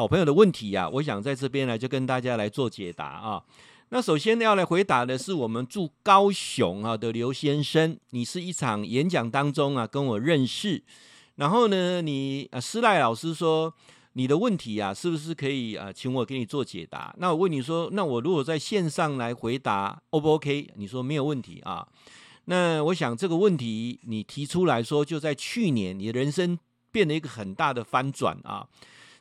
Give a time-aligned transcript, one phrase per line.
[0.00, 3.42] 好朋友的问题呀、啊，我想在这边呢就跟大家来做解答啊。
[3.90, 10.82] 那首先要来回答的是我们住高雄啊的刘先生，你是一场演讲当中啊跟我认识，
[11.34, 13.74] 然后呢你啊施赖老师说
[14.14, 17.14] 你的问题啊是不是可以啊请我给你做解答？
[17.18, 20.70] 那我问你说，那我如果在线上来回答，O 不 OK？
[20.76, 21.86] 你说没有问题啊。
[22.46, 26.58] 那我想这个问题你提出来说，就在去年你的人生
[26.90, 28.66] 变了一个很大的翻转啊，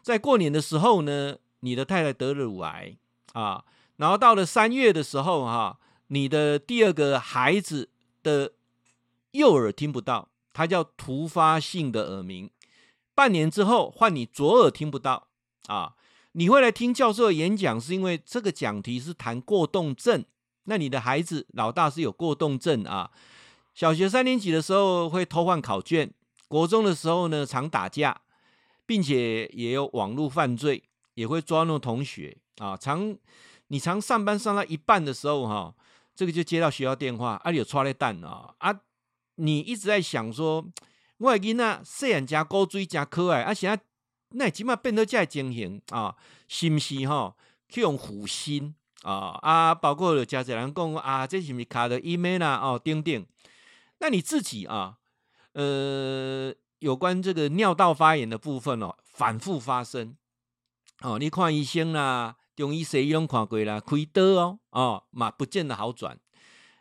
[0.01, 2.97] 在过年的时候呢，你的太太得了乳癌
[3.33, 3.63] 啊。
[3.97, 5.77] 然后到了三月的时候，哈，
[6.07, 7.89] 你的第二个孩子
[8.23, 8.53] 的
[9.31, 12.49] 右耳听不到，它叫突发性的耳鸣。
[13.13, 15.27] 半年之后换你左耳听不到，
[15.67, 15.95] 啊，
[16.31, 20.23] 你会来听教授的演讲，是因为这个讲题是谈过动症。
[20.63, 23.11] 那你的孩子老大是有过动症啊，
[23.73, 26.13] 小学三年级的时候会偷换考卷，
[26.47, 28.21] 国中的时候呢常打架，
[28.89, 33.15] 并且也有网络犯罪，也会抓弄同学啊，常。
[33.67, 35.75] 你常上班上到一半的时候，哈，
[36.15, 38.79] 这个就接到学校电话，啊，你有抓了蛋啊，啊，
[39.35, 40.65] 你一直在想说，
[41.19, 43.79] 我的囡仔虽然加高追加可爱，而且
[44.29, 46.15] 那起码变得这情形啊，
[46.47, 47.35] 是不是哈？
[47.67, 48.73] 去用虎心
[49.03, 52.55] 啊啊，包括有家长人讲啊，这是不是卡的 email 啊？
[52.55, 53.23] 哦，等等。
[53.99, 54.97] 那你自己啊，
[55.53, 60.15] 呃，有关这个尿道发炎的部分哦，反复发生，
[61.01, 62.35] 哦，你看医生啦。
[62.55, 66.19] 中医西医拢看过啦，开刀哦，哦，嘛不见得好转。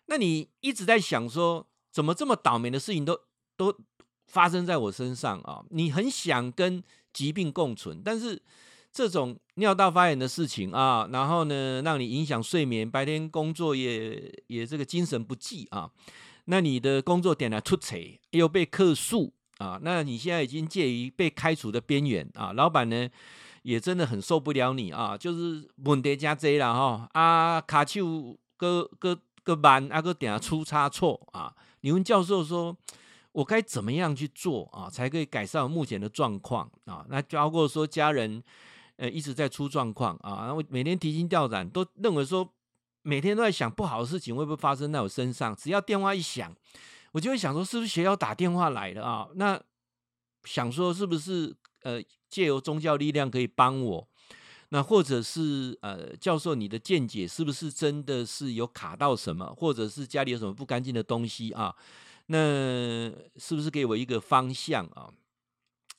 [0.07, 3.17] 那你一直在想说，怎么这么倒霉的事情都
[3.57, 3.73] 都
[4.27, 5.65] 发生在我身上啊？
[5.71, 8.43] 你很想跟疾病共存，但是
[8.91, 15.93] 这种尿道发炎的事情啊，然后呢，让你影响睡眠，白天工作也也这个精神不济啊。
[16.47, 22.53] 那你的工作点来突锤，又被客诉啊，那你现在已经介于被开除的边缘啊。
[22.53, 23.09] 老板呢？
[23.63, 31.53] 也真的很受不了你啊，就是问题加多了哈啊，卡丘个个个班啊个点下出差错啊。
[31.81, 32.75] 你问教授说，
[33.33, 37.05] 我该怎么样去做啊，才可以改善目前的状况啊？
[37.11, 38.43] 那包括说家人
[38.97, 42.49] 呃一直在出状况啊，然后每天提心吊胆，都认为说
[43.03, 45.55] 每天都在想不好的事情会不会发生在我身上？
[45.55, 46.55] 只要电话一响，
[47.19, 49.29] 我就会想说是不是学校打电话来了啊？
[49.35, 49.61] 那
[50.45, 52.01] 想说是不是呃？
[52.31, 54.07] 借由宗教力量可以帮我，
[54.69, 61.75] 那或者是呃，教授你的见解是不是真的是有卡到什么，或者是家里有什么不干净的东西啊？
[62.27, 62.37] 那
[63.37, 65.09] 是不是给我一个方向啊？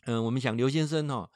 [0.05, 1.31] 嗯、我们想刘先生哈，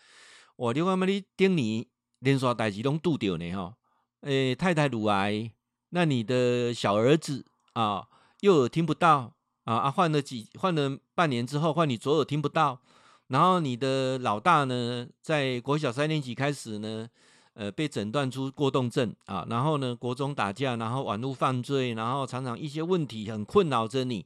[0.56, 1.88] 我刘阿妈你顶你
[2.20, 3.76] 连刷代志拢拄到呢哈，
[4.22, 5.52] 诶，太太乳癌，
[5.90, 8.08] 那你的小儿子啊，
[8.42, 9.34] 又听不到
[9.64, 12.80] 啊啊，换了几换了半年之后，换你左耳听不到。
[13.28, 17.10] 然后你的老大呢，在国小三年级开始呢，
[17.54, 19.48] 呃，被诊断出过动症啊。
[19.50, 24.26] 然后呢，国中打架，然后网络犯罪，然后常常一些问题很困扰着你。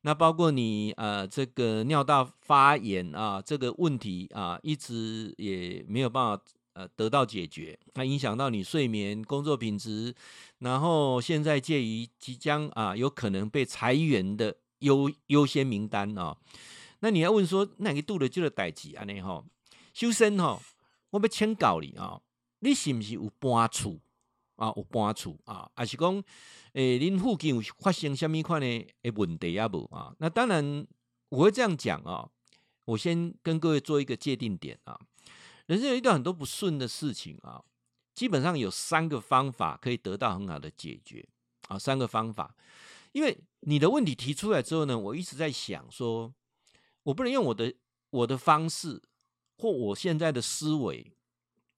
[0.00, 7.78] 那包括你呃，这个尿道发炎啊，这个问题啊，一直也没有办法呃得到解决。
[7.94, 10.14] 那影响到你睡眠、工作品质。
[10.60, 16.36] 然后现在介于即将啊，有可能被裁员的优优先名单啊。
[17.00, 19.44] 那你要问说，哪个度的这个代志安尼吼？
[19.92, 20.60] 首先吼，
[21.10, 22.20] 我要请教你啊，
[22.60, 23.98] 你是不是有搬厝
[24.56, 24.72] 啊？
[24.76, 25.70] 有搬厝啊？
[25.74, 26.14] 还是讲，
[26.72, 29.68] 诶、欸，附近有发生什么款的诶问题啊？
[29.68, 30.14] 无啊？
[30.18, 30.86] 那当然
[31.28, 32.28] 我会这样讲啊。
[32.84, 34.98] 我先跟各位做一个界定点啊。
[35.66, 37.62] 人生有遇到很多不顺的事情啊，
[38.14, 41.28] 基本上有三个方法可以得到很好的解决
[41.68, 41.78] 啊。
[41.78, 42.54] 三个方法，
[43.18, 46.32] 因为你的问题提出来之后呢，我一直在想说。
[47.04, 47.72] 我不能用我的
[48.10, 49.00] 我的方式
[49.56, 51.16] 或我现在的思维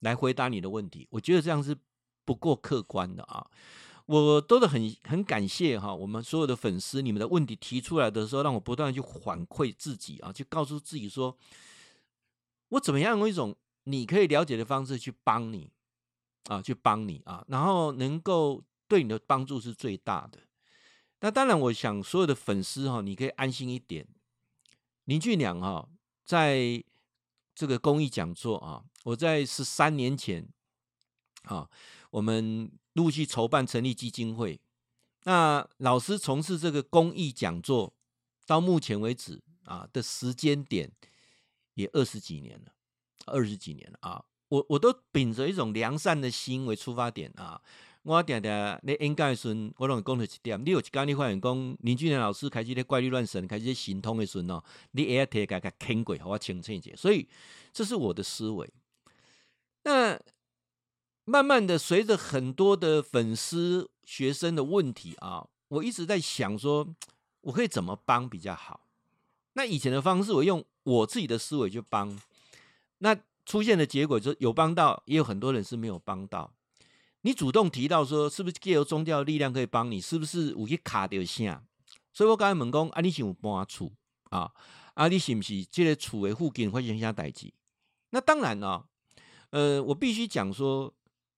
[0.00, 1.76] 来回答你的问题，我觉得这样是
[2.24, 3.46] 不够客观的啊！
[4.06, 11.36] 我都是很很感谢哈，我们所有的粉丝，你们的问题提出来的时候，让我不断去反馈自己啊，去告诉自己说，
[12.70, 13.54] 我怎么样用一种
[13.84, 15.70] 你可以了解的方式去帮你
[16.48, 20.40] 啊，去帮你啊，然后能够对你的帮助是最大的。
[21.20, 24.06] 那当然，我想所有的粉丝哈，你可以安心一点。
[25.04, 25.88] 林俊良哈，
[26.24, 26.82] 在
[27.54, 30.48] 这个公益讲座啊，我在十三年前
[31.42, 31.68] 啊，
[32.10, 34.60] 我们陆续筹办成立基金会。
[35.24, 37.94] 那老师从事这个公益讲座
[38.46, 40.90] 到目前为止啊的时间点
[41.74, 42.72] 也二十几年了，
[43.26, 47.60] 二十几年了啊，我我都秉着一种良善的心为出发点啊。
[48.02, 48.50] 我定定
[48.82, 50.64] 咧演讲的时阵，我拢会讲到一点。
[50.64, 56.96] 你有一天你发现讲林俊良老师开始咧怪力乱神，开始咧神通的时候，你也要提个个轻轨，好我清一点。
[56.96, 57.28] 所以
[57.72, 58.68] 这是我的思维。
[59.82, 60.18] 那
[61.24, 66.88] 慢慢的，随着很多的粉丝、学生的问题啊，我一直在想说，
[67.42, 68.86] 我可以怎么帮比较好？
[69.52, 72.18] 那以前的方式，我用我自己的思维去帮，
[72.98, 73.14] 那
[73.44, 76.50] 出现的结果就是有帮到，也有很多人是没有帮到。
[77.22, 80.00] 你主动提到说，是不是借由宗教力量可以帮你？
[80.00, 81.60] 是不是有去卡掉线？
[82.12, 83.92] 所以我刚才问讲，啊，你是有搬厝
[84.30, 84.50] 啊？
[84.94, 87.52] 啊，你是不是这个厝的附近发生啥代志？
[88.10, 88.86] 那当然了，
[89.50, 90.92] 呃，我必须讲说，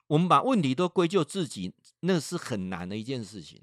[0.06, 3.60] 我们把问题都归咎自己，那是很难的一件事情。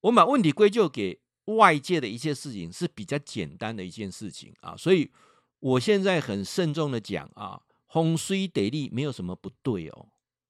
[0.00, 4.76] 我们把问题归咎给外界的一切事情是比较简单的一件事情啊。
[4.76, 5.10] 所以
[5.58, 10.08] 我现在很慎重的讲啊，风水地理没有什么不对哦。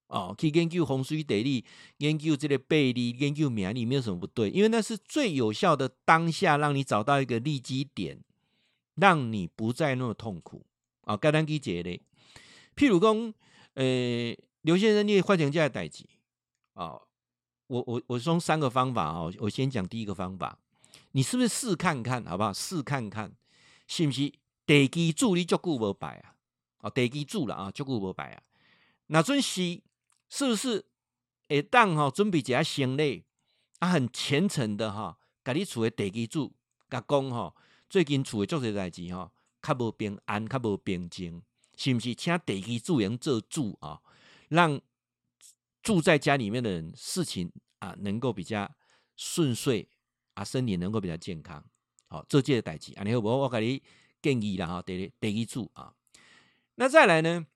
[0.08, 1.62] 哦，去研究风水地理，
[1.98, 8.18] 研究这个背理，研究名理，没有什么不对，因为那是最有效的当下，让你找到一个利基点，
[8.94, 10.64] 让你不再那么痛苦。
[11.02, 12.00] 啊，简单给解嘞。
[12.74, 13.34] 譬如讲，
[13.74, 16.06] 呃，刘先生，你换成这样代志，
[16.72, 16.98] 啊，
[17.66, 20.58] 我我我说三个方法啊，我先讲第一个方法，
[21.12, 22.50] 你是不是试看看，好不好？
[22.50, 23.30] 试看看，
[23.86, 24.32] 是不是
[24.64, 26.34] 地基住你足久无摆啊？
[26.78, 28.42] 哦，地基住了啊，足久无摆啊，
[29.08, 29.82] 那阵时。
[30.28, 30.84] 是不是？
[31.48, 33.24] 会当哈准备一下行李，
[33.78, 36.54] 啊，很虔诚的哈，甲你厝的地基主
[36.90, 37.54] 甲讲哈，
[37.88, 39.32] 最近厝的做些代志哈，
[39.62, 41.42] 较无平安，较无平静，
[41.74, 42.14] 是不是？
[42.14, 43.98] 请地基主人做主啊，
[44.50, 44.78] 让
[45.82, 48.70] 住在家里面的人事情啊能够比较
[49.16, 49.88] 顺遂
[50.34, 51.64] 啊，身体能够比较健康。
[52.08, 53.36] 好，做这些代志，安尼好不好？
[53.36, 53.82] 我给你
[54.20, 55.94] 建议了哈，地地基主啊，
[56.74, 57.46] 那再来呢？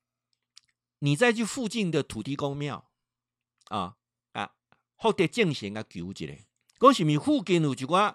[1.04, 2.88] 你再去附近的土地公庙
[3.64, 3.96] 啊
[4.34, 4.52] 啊，
[4.94, 6.32] 或者正神啊求一下，
[6.78, 8.14] 讲是毋是附近有一寡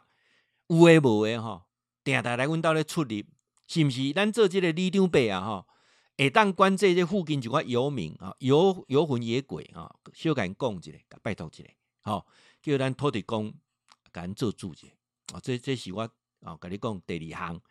[0.68, 1.66] 有诶无诶吼，
[2.02, 3.24] 定定来阮兜咧出入，
[3.68, 4.14] 是毋是？
[4.14, 5.68] 咱做即个里长伯啊吼，
[6.18, 11.64] 会当关这些附近一寡游民啊，游游魂野鬼啊，小甲因讲一下，拜托一下，
[12.04, 12.26] 吼，
[12.62, 13.54] 叫咱土地公
[14.14, 14.88] 甲咱做主者
[15.34, 17.62] 啊，这这是我啊，甲你讲第二项，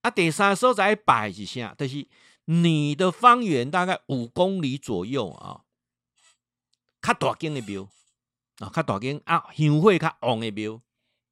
[0.00, 1.72] 啊，第三所在拜是啥？
[1.78, 2.08] 就是。
[2.48, 5.62] 你的方圆大概五公里左右啊，
[7.02, 7.88] 较大间的庙
[8.58, 10.80] 啊，较大间啊，香火较旺的庙，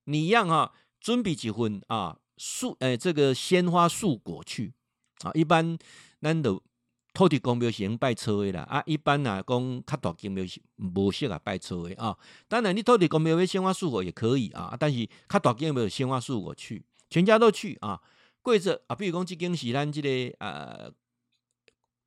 [0.07, 4.75] 你一样、啊，准备几份啊素诶、欸，这个鲜花素果去
[5.21, 5.31] 啊。
[5.35, 5.79] 一般
[6.21, 6.61] 咱的
[7.13, 10.61] 土地公庙是用拜车的啦啊，一般啊讲较大间庙是
[10.97, 12.19] 无适合拜车的啊。
[12.49, 18.03] 当然你土地公庙的鲜花素果也可以啊，但是较大间庙鲜花素果去，全家都去啊。
[18.43, 20.93] 跪着啊，比如讲这间是咱这个呃。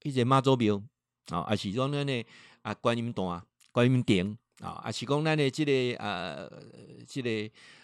[0.07, 0.81] 一个妈祖庙
[1.30, 2.25] 啊，还是讲咱的
[2.62, 6.50] 啊观音堂、观音殿啊，还是讲咱的这个呃，
[7.06, 7.30] 这个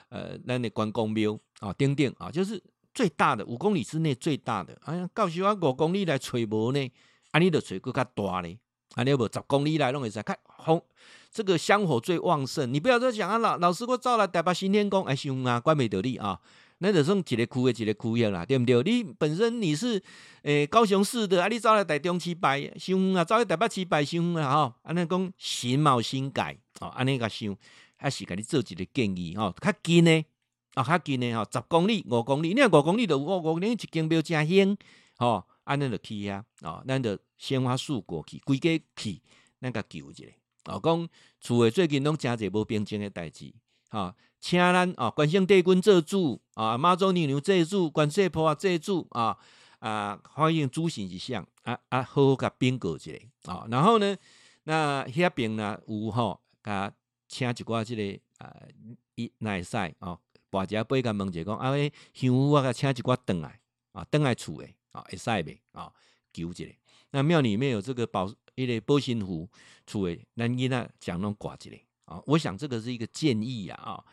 [0.08, 2.62] 呃，咱的关公庙啊，等等啊，就是
[2.94, 4.78] 最大的五公里之内最大的。
[4.86, 6.92] 哎呀，到时我五公里来找无呢，
[7.31, 8.58] 啊，你就找更较大嘞，
[8.96, 10.81] 啊，你无十公里来拢会使看红，
[11.30, 12.74] 这个香火最旺盛。
[12.74, 16.40] 你不要再讲啊，老老师我走来台北新天宫，哎，想啊，关没得你啊。
[16.83, 18.83] 那就算一个区的一个区域啦，对不对？
[18.83, 20.03] 你本身你是
[20.41, 27.55] 诶、高雄市的，啊，你走来台中去拜香啊，走来台北去拜香啊，吼，安尼讲新貌新改，哦，安尼个想，
[27.96, 30.25] 还是给你做一个建议，吼，较近的，
[30.74, 34.77] 啊，较近的吼，十公里、五公里，你若五公里就五公里一间庙真香，
[35.15, 39.22] 吼，安尼就去啊，哦，咱就鲜花树果去，规家去，
[39.62, 40.25] 咱个求一下，
[40.65, 41.08] 哦，讲
[41.39, 43.53] 厝诶最近拢诚济无平静诶代志，
[43.89, 44.13] 吼。
[44.43, 49.38] 请咱啊，关圣帝君做主啊，妈祖娘娘做主，观世菩萨做主啊
[49.79, 53.13] 啊，欢迎诸神一相啊啊，好好甲禀告一下
[53.45, 53.65] 啊。
[53.71, 54.17] 然后呢，
[54.63, 56.93] 那遐边呢有吼，甲
[57.29, 58.53] 请一寡即个啊，
[59.15, 60.19] 伊来会使啊，
[60.51, 63.62] 跋只杯甲问者讲，啊，迄香火我甲请一寡转来
[63.93, 65.89] 啊，转来厝诶啊，会使袂啊？
[66.33, 66.65] 求一下。
[67.12, 69.50] 那庙里面有这个保一个保身符，
[69.88, 72.21] 厝诶咱囡仔讲拢挂一下啊。
[72.25, 74.03] 我想这个是一个建议呀啊。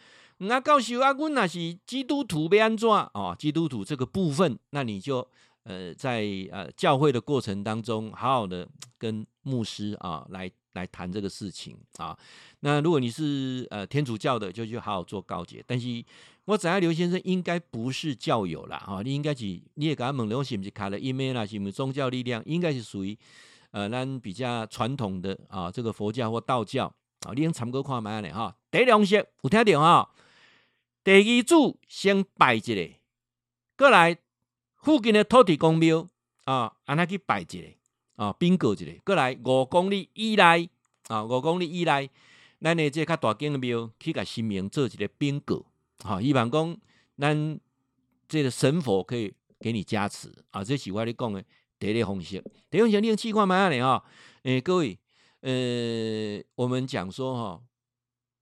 [0.42, 3.36] 那告诉啊，阮若是基督徒要安怎哦？
[3.38, 5.26] 基督徒这个部分，那你就
[5.64, 8.66] 呃在呃教会的过程当中，好好的
[8.96, 12.16] 跟牧师啊来来谈这个事情啊。
[12.60, 15.62] 那如果你是呃天主教的，就去好好做告解。
[15.66, 16.02] 但是
[16.46, 19.44] 我知影刘先生应该不是教友啦，哈，你应该是
[19.74, 22.42] 你也敢问了，是不是卡了 email 啦，是不是宗教力量？
[22.46, 23.14] 应该是属于
[23.72, 26.86] 呃咱比较传统的啊，这个佛教或道教
[27.26, 27.32] 啊。
[27.34, 28.56] 你用参考看觅呢哈。
[28.70, 30.10] 第一样式有听到哈？
[31.02, 32.90] 第二组先拜一个，
[33.76, 34.18] 过来
[34.76, 36.08] 附近的土地公庙
[36.44, 37.58] 啊，安尼去拜一个
[38.16, 40.68] 啊，禀告一个，过来五公里以内
[41.08, 42.10] 啊，五公里以内，
[42.60, 45.64] 咱的这较大间的庙去甲神明做一个禀告，
[46.00, 46.76] 哈，希望讲
[47.16, 47.60] 咱
[48.28, 51.42] 这个神佛可以给你加持啊，这是我咧讲的
[51.78, 54.04] 第一个方式，第一个方式你用气化买下啊，
[54.42, 54.98] 诶，各位，
[55.40, 57.62] 呃，我们讲说哈，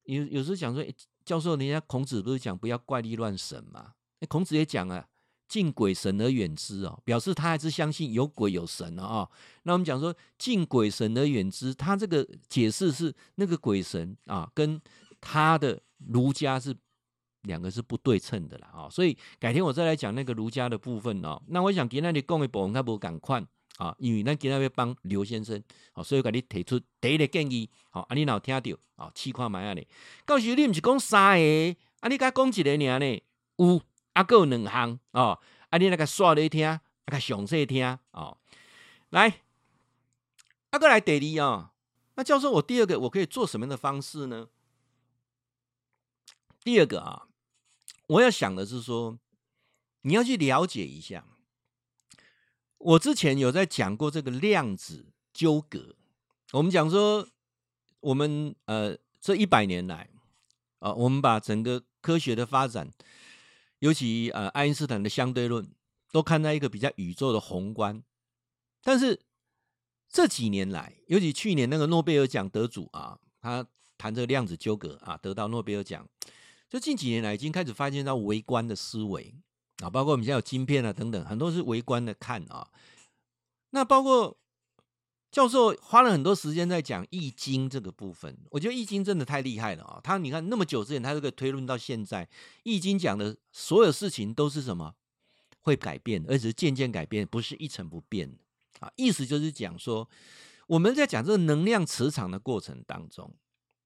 [0.02, 0.84] 有有时候讲说，
[1.28, 3.92] 教授，人家孔子不是讲不要怪力乱神嘛？
[4.28, 5.06] 孔子也讲啊，
[5.46, 9.28] 敬鬼神而远之哦，表示他还是相信有鬼有神的啊。
[9.64, 14.80] 那我们讲说敬鬼神而远之，他这个解释是那个鬼神啊，跟
[15.20, 16.74] 他的儒家是。
[17.42, 21.40] 两个是不对称的啦，啊，所以改天我再来讲那个儒家的部分哦。
[21.46, 23.42] 那我想给那里讲的部分他不赶快
[23.78, 25.60] 啊，因为那给那边帮刘先生，
[25.92, 29.88] 好，所以给你提出第一个建议，好，啊，你老听到啊，试看卖啊咧。
[30.26, 33.22] 到时你毋是讲三个，啊，你甲讲一个尔呢？
[33.56, 33.80] 有
[34.12, 38.36] 啊，有两项哦，啊，你那个说来听，啊，个详细听哦。
[39.10, 39.40] 来，
[40.70, 41.72] 啊，个来第二啊，
[42.16, 44.48] 那教授，我第二个我可以做什么样的方式呢？
[46.62, 47.24] 第二个啊。
[48.08, 49.18] 我要想的是说，
[50.00, 51.26] 你要去了解一下。
[52.78, 55.96] 我之前有在讲过这个量子纠葛。
[56.52, 57.28] 我们讲说，
[58.00, 60.08] 我们呃这一百年来
[60.78, 62.90] 啊，我们把整个科学的发展，
[63.80, 65.68] 尤其呃爱因斯坦的相对论，
[66.12, 68.02] 都看在一个比较宇宙的宏观。
[68.82, 69.20] 但是
[70.08, 73.66] 这几年来，尤其去年那个诺贝尔奖得主啊，他
[73.98, 76.08] 谈这个量子纠葛啊，得到诺贝尔奖。
[76.70, 79.34] 就近几年来，已经开始发现到微观的思维
[79.82, 82.68] 啊，包括我们现在有晶片啊等等，很多是围观的看啊。
[83.70, 84.36] 那包括
[85.30, 90.00] 教授花了很多时间在讲《易经》这个部分，我觉得《易经》真的太厉害了啊！
[90.02, 92.24] 他你看那么久之前，他这个推论到现在，
[92.62, 94.94] 《易经》讲的所有事情都是什么？
[95.60, 98.38] 会改变，而且渐渐改变，不是一成不变
[98.80, 98.90] 啊。
[98.96, 100.08] 意思就是讲说，
[100.66, 103.34] 我们在讲这个能量磁场的过程当中。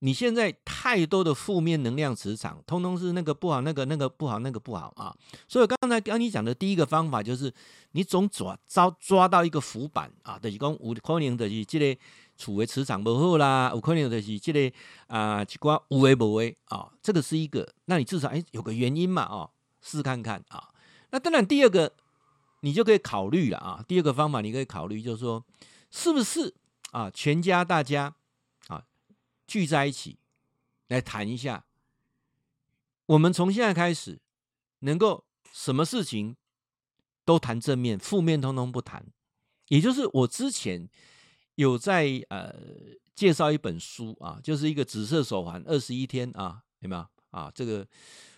[0.05, 5.15] 你现在太多的负面能量磁场，通通是那个不好，那个那个不好，那个不好啊！
[5.47, 7.55] 所以刚才跟你讲的第一个方法就是，
[7.93, 12.01] 你总抓抓抓到一个浮板啊，就是讲有可能就是这个
[12.37, 20.71] 处为磁场不好啦，有可能就是这个啊，一寡有为无为啊，这个是一个，那你至少哎有个原因嘛啊，试看看啊。
[21.11, 21.93] 那当然第二个
[22.63, 25.45] 你就可以考虑了啊，第二个方法你可以考虑就是说，
[25.93, 26.53] 是不是
[26.91, 28.13] 啊全家大家。
[29.53, 30.17] 聚在一起
[30.89, 31.67] 来谈一下，
[33.05, 34.19] 我们从现在开始
[34.79, 36.35] 能够什么事情
[37.27, 39.05] 都谈正面，负面通通不谈。
[39.69, 40.89] 也就是我之前
[41.57, 42.55] 有在呃
[43.15, 47.53] 介绍一本书啊，就是一个紫色手环二十一天啊，有没有啊？
[47.55, 47.87] 这个。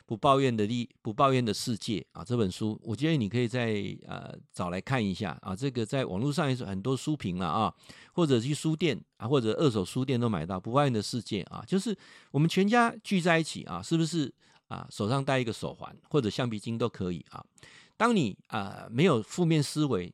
[0.06, 2.22] 不抱怨的力，不抱怨的世界啊！
[2.22, 3.74] 这本书，我建议你可以再
[4.06, 5.56] 呃找来看一下啊。
[5.56, 7.74] 这个在网络上也是很多书评了啊，
[8.12, 10.60] 或者去书店啊，或者二手书店都买到。
[10.60, 11.96] 不抱怨的世界啊，就是
[12.30, 14.32] 我们全家聚在一起啊，是不是
[14.68, 14.86] 啊？
[14.90, 17.44] 手上戴一个手环或者橡皮筋都可以啊。
[17.96, 20.12] 当你啊没有负面思维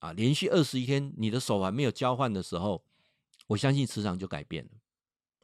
[0.00, 2.82] 啊，连续二十一天你的手环没有交换的时候，
[3.46, 4.70] 我相信磁场就改变了。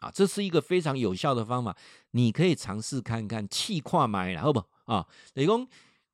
[0.05, 1.75] 啊，这是一个非常有效的方法，
[2.11, 3.49] 你可以尝试看看。
[3.49, 4.63] 气跨买了，好不？
[4.85, 5.67] 啊，等于讲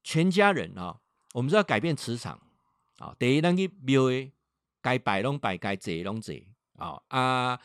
[0.04, 0.96] 全家人啊，
[1.32, 2.40] 我们是要改变磁场
[2.98, 3.14] 啊。
[3.18, 4.30] 第一，咱去庙诶，
[4.80, 6.32] 该拜拢拜，该坐拢坐
[6.76, 7.02] 啊。
[7.08, 7.60] 啊，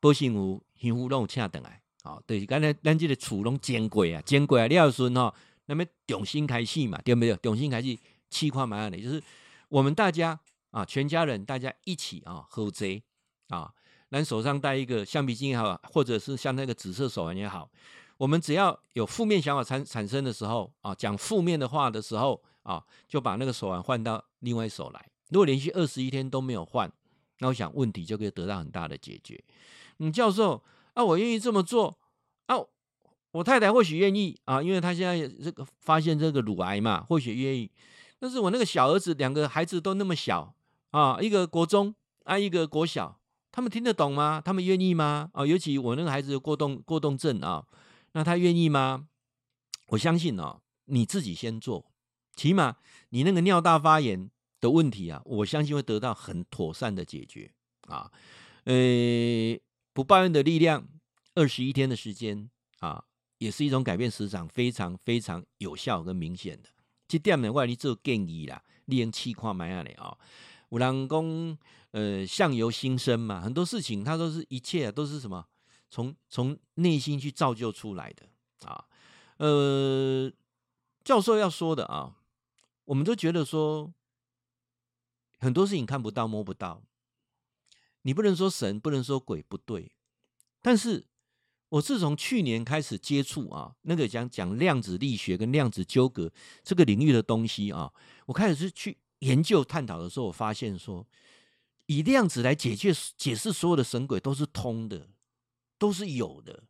[0.00, 2.18] 保幸福幸福拢请等来啊。
[2.26, 5.34] 对，刚才咱这个厝拢见过啊，见过啊，了顺吼，
[5.66, 7.36] 那么重新开始嘛，对不对？
[7.42, 7.98] 重新开始，
[8.30, 9.22] 气跨买的，就是
[9.68, 12.86] 我们大家啊，全家人大家一起啊，合作
[13.48, 13.74] 啊。
[14.10, 17.70] 咱手上戴一个橡皮筋也好，或者是像那个紫色手环也好，
[18.16, 25.10] 我们只要有负面想法产产生的时候啊，讲负面的话的时候啊，就把那个手环换到另外一手来。
[25.28, 26.90] 如果连续二十一天都没有换，
[27.40, 29.38] 那我想问题就可以得到很大的解决。
[29.98, 31.98] 嗯，教授啊，我愿意这么做
[32.46, 32.56] 啊，
[33.32, 37.70] 我太太或许愿意啊，因为她现在这个发现这个乳癌嘛，或许愿意。
[38.18, 40.54] 但是我那个小儿子两个孩子都那么小
[40.92, 43.16] 啊，一个国中啊，一个国小。
[43.58, 44.40] 他们听得懂吗？
[44.40, 45.30] 他们愿意吗？
[45.32, 47.66] 啊，尤其我那个孩子有过动过动症啊，
[48.12, 49.08] 那他愿意吗？
[49.88, 51.90] 我相信哦，你自己先做，
[52.36, 52.76] 起码
[53.08, 57.50] 你那个尿道发炎的问题啊，我相信会得到很妥善的解决
[57.88, 58.12] 啊。
[58.62, 59.58] 呃，
[59.92, 60.86] 不抱怨的力量，
[61.34, 62.48] 二十一天的时间
[62.78, 63.02] 啊，
[63.38, 66.68] 也是一种改变磁场非常非常有效跟明显的。
[67.08, 70.16] 这点呢，我给你做建议啦，你用气看买下来啊。
[70.70, 71.58] 有人讲，
[71.92, 75.46] 呃，相由心生嘛，很多事情它都是一切啊，都是什么？
[75.90, 78.28] 从从内心去造就出来的
[78.68, 78.84] 啊。
[79.38, 80.30] 呃，
[81.02, 82.16] 教授要说的啊，
[82.84, 83.92] 我们都觉得说，
[85.38, 86.82] 很多事情看不到摸不到，
[88.02, 89.90] 你不能说神，不能说鬼不对。
[90.60, 91.06] 但是
[91.70, 96.30] 我自从去年开始接触啊，那个讲讲量子力学跟量子纠葛
[96.62, 97.90] 这个领域的东西啊，
[98.26, 98.98] 我开始是去。
[99.20, 101.04] 研究探讨的时候，我发现说，
[101.88, 105.08] 以量子来解决解释所有的神鬼都是通的，
[105.78, 106.64] 都是有的，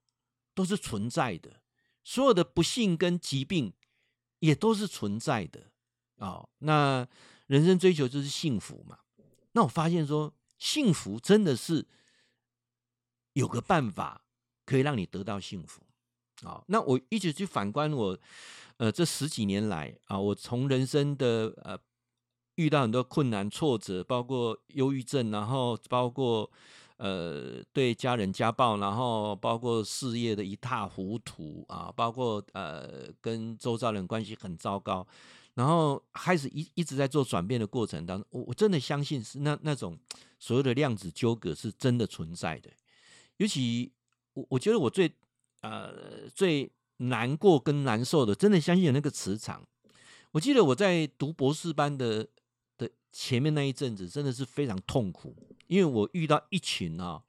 [0.54, 1.60] 都是存在的。
[2.04, 3.72] 所有的不幸跟疾病
[4.38, 5.72] 也都是存在的
[6.18, 6.48] 啊、哦。
[6.58, 7.08] 那
[7.48, 9.00] 人生追求就是幸福嘛。
[9.52, 11.84] 那我发现说，幸福真的是
[13.32, 14.22] 有个办法
[14.64, 15.82] 可以让你得到幸福
[16.42, 18.16] 啊、那我一直去反观我，
[18.76, 21.76] 呃，这十几年来啊，我从人生的呃。
[22.58, 26.50] 遇到很多困难挫折，包括忧郁症，然后包括
[26.96, 35.06] 呃对家人家暴，然后包括事业的一塌糊涂啊，包括呃跟周遭人关系很糟糕，
[35.54, 39.96] 然后开始一一直在做转变的过程当中，我我真的相信是那那种
[40.40, 42.68] 所谓的量子纠葛是真的存在的。
[43.36, 43.92] 尤其
[44.34, 45.08] 我我觉得我最
[45.60, 49.62] 呃最难过跟难受的，真的相信有那个磁场。
[50.32, 52.26] 我记得我在读博士班的。
[53.10, 55.34] 前面那一阵子真的是非常痛苦，
[55.66, 57.22] 因为我遇到一群啊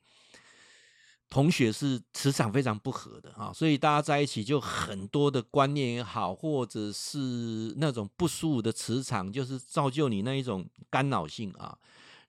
[1.29, 11.77] 同学是磁场非常不合的啊，所以大家在一起就很多的观念也好，或者是那种不舒服的磁场，就是造就你那一种干扰性啊。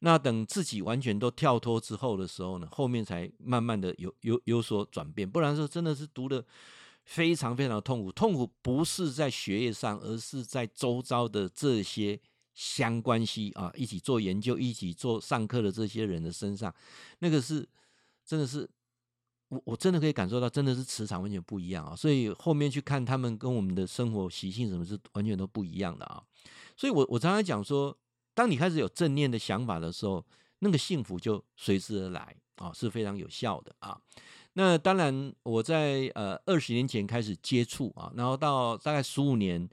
[0.01, 6.45] 那等自己完全都跳脱之后的时候呢，后面才慢慢的有有有所转变，不然说真的是读的
[7.05, 8.13] 非常非常的痛苦。
[8.13, 12.21] 痛苦不是在学业上，而是在周遭的这些。
[12.63, 16.73] 相关系啊，一起做研究、一起做上课的这些人的身上，
[17.21, 17.67] 那个是
[18.23, 18.69] 真的是
[19.49, 21.97] 我我真的可以感受到，真的是磁场完全不一样啊！
[21.97, 26.23] 所以后面去看他们跟我们的生活习性什么是完全都不一样的啊！
[26.77, 27.97] 所以我我常常讲说，
[28.35, 30.23] 当你开始有正念的想法的时候，
[30.59, 33.99] 那个幸福就随之而来啊，是非常有效的啊！
[34.53, 39.67] 那当然，我在呃二十年前开始接触啊，然后到大概十五年。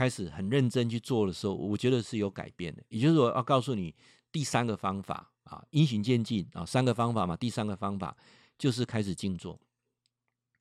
[0.00, 2.82] 开始很认真去做的时候，我觉得是有改变的。
[2.88, 3.94] 也就是说，要告诉你
[4.32, 7.36] 第三个方法啊，因循渐进啊，三个方法嘛。
[7.36, 8.16] 第三个方法
[8.56, 9.60] 就是开始静坐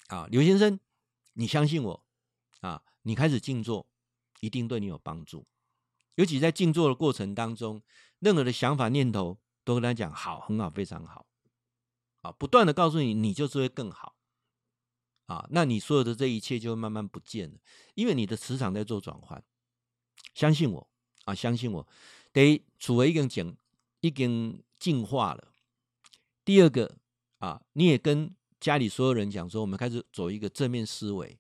[0.08, 0.78] 啊，刘先生，
[1.36, 2.04] 你相信我
[2.60, 3.88] 啊，你开始静坐
[4.42, 5.48] 一定对你有帮助。
[6.16, 7.82] 尤其在静坐的过程当中，
[8.20, 11.26] 任何的想法念头都跟他讲好，很好，非常好
[12.24, 14.18] 啊，不断的告诉你，你就是会更好。
[15.30, 17.60] 啊，那你所有的这一切就会慢慢不见了，
[17.94, 19.42] 因为你的磁场在做转换。
[20.34, 20.90] 相信我
[21.26, 21.88] 啊，相信我。
[22.34, 23.56] 得，处为已经讲，
[24.00, 25.54] 已经进化了。
[26.44, 26.98] 第二个
[27.38, 31.40] 啊，你也跟家里所有人讲说，我们开始走一个正面思维。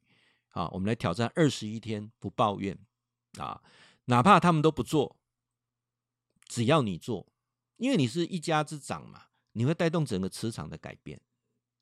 [0.49, 2.77] 啊，我们来挑战二十一天不抱怨。
[3.39, 3.59] 啊，
[4.05, 5.17] 哪怕他们都不做，
[6.47, 7.27] 只要你做，
[7.77, 9.23] 因为你是一家之长嘛，
[9.53, 11.19] 你会带动整个磁场的改变。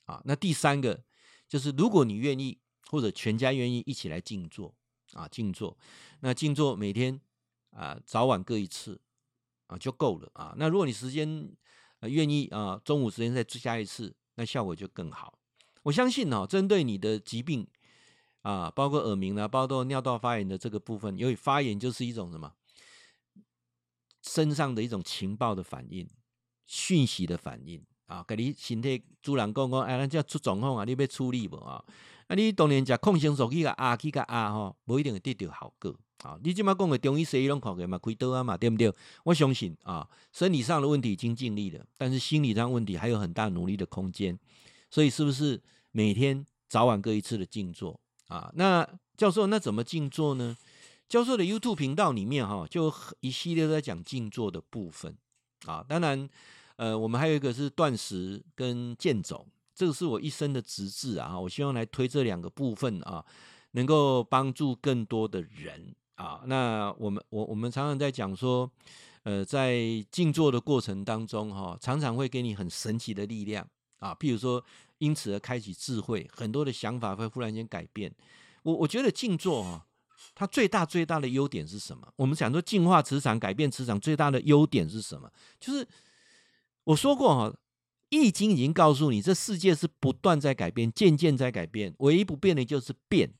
[0.05, 1.03] 啊，那第三个。
[1.47, 2.57] 就是如果你愿意，
[2.89, 4.73] 或者全家愿意一起来静坐
[5.13, 5.77] 啊，静坐，
[6.21, 7.19] 那静坐每天
[7.71, 8.99] 啊早晚各一次
[9.67, 10.53] 啊就够了啊。
[10.57, 11.49] 那如果你时间
[12.01, 15.37] 愿意啊，中午时间再加一次，那效果就更好。
[15.83, 17.67] 我相信哦，针对你的疾病
[18.41, 22.53] 啊，包括耳鸣啊，包括尿道发炎的这个部分，因为发炎就是一种什么
[24.21, 26.09] 身上的一种情报的反应，
[26.65, 27.85] 讯息的反应。
[28.07, 31.83] 啊，给你身体主人讲讲，哎，咱这出状况啊，你要处理无啊？
[32.27, 35.93] 啊，你当年食抗生素去个压去个压吼，不一定会得到效果
[36.23, 36.39] 啊。
[36.41, 38.91] 你即马讲的中医西医拢看过嘛，开刀啊嘛，对不对？
[39.23, 44.37] 我相信啊，生理上的问题已经尽力了，但是心理上问题还有很大努力的空间。
[44.89, 48.49] 所以是不是每天早晚各一次的静坐啊？
[48.55, 50.55] 那教授，那怎么静坐呢？
[51.09, 55.17] 教授的 YouTube 频道里面哈，就一系列在讲静坐的部分
[55.65, 56.29] 啊，当然。
[56.77, 61.37] 呃，我们还有一个是断食跟健走，这个是我一生的职志啊！
[61.39, 63.25] 我希望来推这两个部分啊，
[63.71, 66.41] 能够帮助更多的人啊。
[66.45, 68.71] 那我们我我们常常在讲说，
[69.23, 69.79] 呃，在
[70.11, 74.13] 静坐的过程当中哈，常常会给你很神奇的力量啊。
[74.13, 74.63] 譬如说，
[74.99, 78.13] 因此而开启智慧，很多的想法会忽然间改变。
[78.61, 79.85] 我我觉得静坐啊，
[80.35, 82.07] 它最大最大的优点是什么？
[82.17, 85.31] 我们想说净化磁场、改变磁场，最大的优点是什么？
[85.59, 85.87] 就是。
[86.87, 87.49] 我说过哈，
[88.09, 93.33] 《易经》已经告诉你，这世界是不断在改变，渐渐在改变，唯一不变的就是变。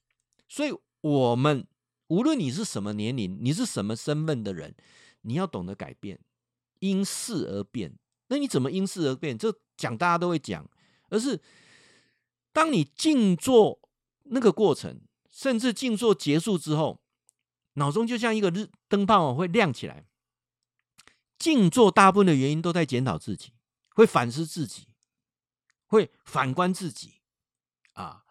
[0.50, 1.66] 所以，我们
[2.08, 4.76] 无论你是什么年龄，你是什么身份的人，
[5.22, 6.20] 你要懂得改变，
[6.80, 7.98] 因势而变。
[8.28, 9.38] 那你怎么因势而变？
[9.38, 10.70] 这讲大家都会讲，
[11.10, 11.40] 而是
[12.52, 13.80] 当你静坐
[14.26, 15.00] 那个过程，
[15.32, 17.00] 甚至静坐结束之后，
[17.76, 20.06] 脑中就像一个日灯泡会亮起来。
[21.38, 23.54] 静坐大部分的原因都在检讨自己，
[23.90, 24.88] 会反思自己，
[25.86, 27.22] 会反观自己
[27.94, 28.24] 啊。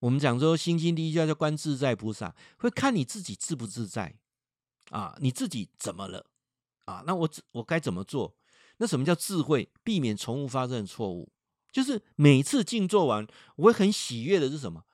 [0.00, 4.18] 我们讲说心经第一句叫观自在菩萨，会看你自己自不自在
[4.90, 6.26] 啊，你自己怎么了
[6.84, 8.36] 啊，那我我该怎么做？
[8.76, 9.70] 那什么叫智慧？
[9.82, 11.32] 避免重复发生的错误，
[11.72, 14.84] 就是每次静坐完，我会很喜悦的是什么？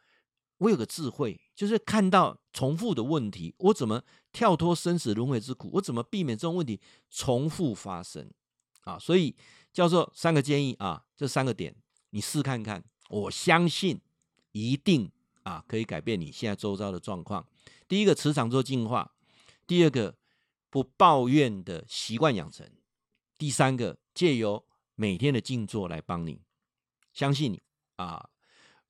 [0.59, 5.70] 我有个智慧，就是看到重复的问题，我怎么跳脱生死轮回之苦？
[5.74, 8.30] 我怎么避免这种问题重复发生？
[8.82, 9.36] 啊，所以
[9.72, 11.74] 教授三个建议啊，这三个点
[12.10, 14.00] 你试看看，我相信
[14.52, 15.10] 一定
[15.42, 17.46] 啊可以改变你现在周遭的状况。
[17.86, 19.12] 第一个磁场做净化，
[19.66, 20.16] 第二个
[20.70, 22.66] 不抱怨的习惯养成，
[23.38, 26.40] 第三个借由每天的静坐来帮你，
[27.12, 27.60] 相信你
[27.96, 28.30] 啊。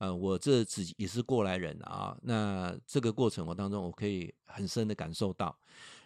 [0.03, 2.17] 呃，我这自己也是过来人啊。
[2.23, 5.57] 那这个过程我当中，我可以很深的感受到，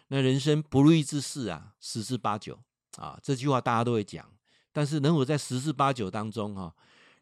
[0.06, 2.56] 那人生不如意之事啊，十之八九
[2.96, 3.18] 啊。
[3.20, 4.24] 这句话大家都会讲，
[4.72, 6.74] 但是能否在十之八九当中哈、啊，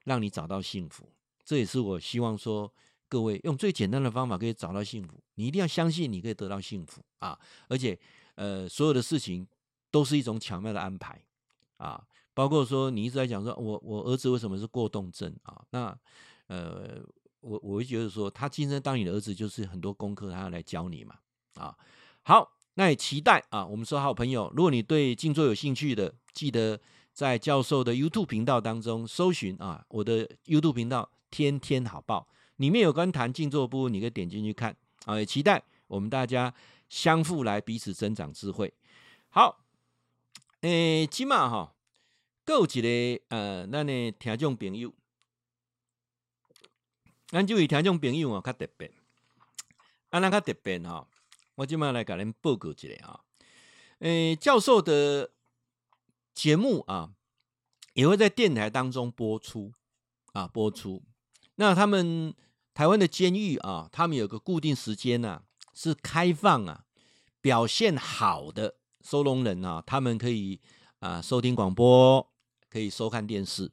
[0.04, 1.08] 让你找到幸福，
[1.46, 2.70] 这也是我希望说
[3.08, 5.18] 各位用最简单的方法可以找到幸福。
[5.36, 7.98] 你一定要相信你可以得到幸福啊，而且
[8.34, 9.48] 呃，所有的事情
[9.90, 11.18] 都是一种巧妙的安排
[11.78, 15.98] 啊，包括说你一直在讲说我我儿子为什么是过动症啊，那。
[16.48, 17.02] 呃，
[17.40, 21.16] 我我会觉得说，他今生当你的儿子，就是很多功课他要来教你嘛，
[21.54, 21.76] 啊，
[22.22, 26.80] 好，那也期待啊，我们说好朋友，如果你对静坐有兴趣的，记得
[27.12, 36.54] 在教授的 YouTube 频道当中搜寻啊，我的 YouTube 频道天天好报，里面有关谈静坐部分，你可以点进去看啊，也期待我们大家
[36.88, 38.72] 相互来彼此增长智慧。
[39.30, 39.64] 好，
[40.60, 41.74] 诶，今嘛哈，
[42.44, 42.88] 够几个
[43.28, 44.92] 呃，那呢听众朋友。
[47.28, 48.88] 咱这位听众朋友啊，较特别，
[50.10, 51.08] 啊，那较特别哈，
[51.56, 53.20] 我今麦来给恁报告一下啊。
[53.98, 55.32] 诶，教授的
[56.32, 57.10] 节目啊，
[57.94, 59.72] 也会在电台当中播出
[60.34, 61.02] 啊，播出。
[61.56, 62.32] 那他们
[62.72, 65.42] 台湾的监狱啊，他们有个固定时间呐、啊，
[65.74, 66.84] 是开放啊，
[67.40, 70.60] 表现好的收容人啊，他们可以
[71.00, 72.32] 啊收听广播，
[72.68, 73.72] 可以收看电视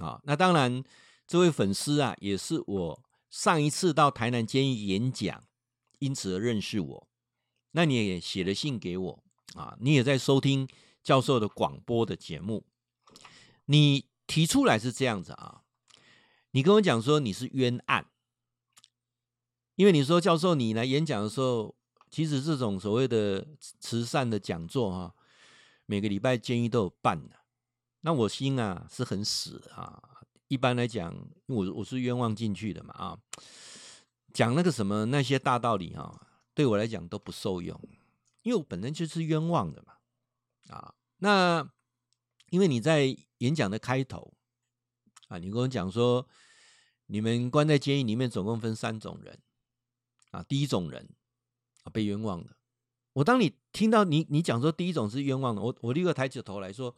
[0.00, 0.20] 啊。
[0.24, 0.84] 那当然。
[1.26, 5.44] 这位粉丝啊，也是我上一次到台南监狱演讲，
[5.98, 7.08] 因此而认识我。
[7.72, 10.68] 那你也写了信给我啊，你也在收听
[11.02, 12.66] 教授的广播的节目。
[13.64, 15.62] 你提出来是这样子啊，
[16.52, 18.06] 你跟我讲说你是冤案，
[19.76, 21.74] 因为你说教授你来演讲的时候，
[22.10, 23.46] 其实这种所谓的
[23.80, 25.14] 慈善的讲座哈，
[25.86, 27.36] 每个礼拜监狱都有办的。
[28.02, 30.13] 那我心啊是很死啊。
[30.54, 31.12] 一般来讲，
[31.46, 33.18] 我我是冤枉进去的嘛啊，
[34.32, 37.76] 讲那个什么那些大道理啊，对我来讲都不受用，
[38.42, 39.94] 因为我本身就是冤枉的嘛
[40.68, 40.94] 啊。
[41.18, 41.68] 那
[42.50, 44.32] 因为你在演讲的开头
[45.26, 46.24] 啊，你跟我讲说，
[47.06, 49.36] 你们关在监狱里面总共分三种人
[50.30, 51.08] 啊，第一种人
[51.82, 52.56] 啊被冤枉的。
[53.14, 56.94] 我当你听到你你讲说第一种是冤枉的，我我立刻抬起头来说，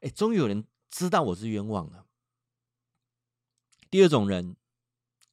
[0.00, 2.02] 哎，终于有人知道我是冤枉的。
[3.94, 4.56] 第二种人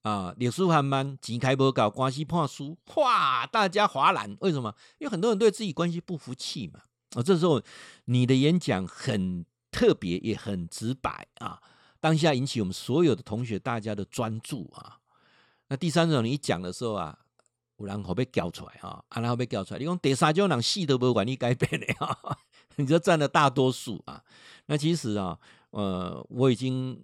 [0.03, 4.37] 啊，脸书还蛮急开播搞关系破书，哗，大家哗然。
[4.39, 4.71] 为什么？
[4.99, 6.81] 因为很多人对自己关系不服气嘛。
[7.15, 7.59] 啊，这时候
[8.05, 11.59] 你的演讲很特别，也很直白啊，
[11.99, 14.99] 当下引起我们所有的同学大家的专注啊。
[15.69, 17.17] 那第三种，你一讲的时候啊，
[17.77, 19.79] 有人会被叫出来啊，啊，然后被叫出来。
[19.79, 22.37] 你讲第三种人死都不管你改变的啊，
[22.77, 24.23] 你就占了大多数啊。
[24.67, 25.39] 那其实啊，
[25.71, 27.03] 呃，我已经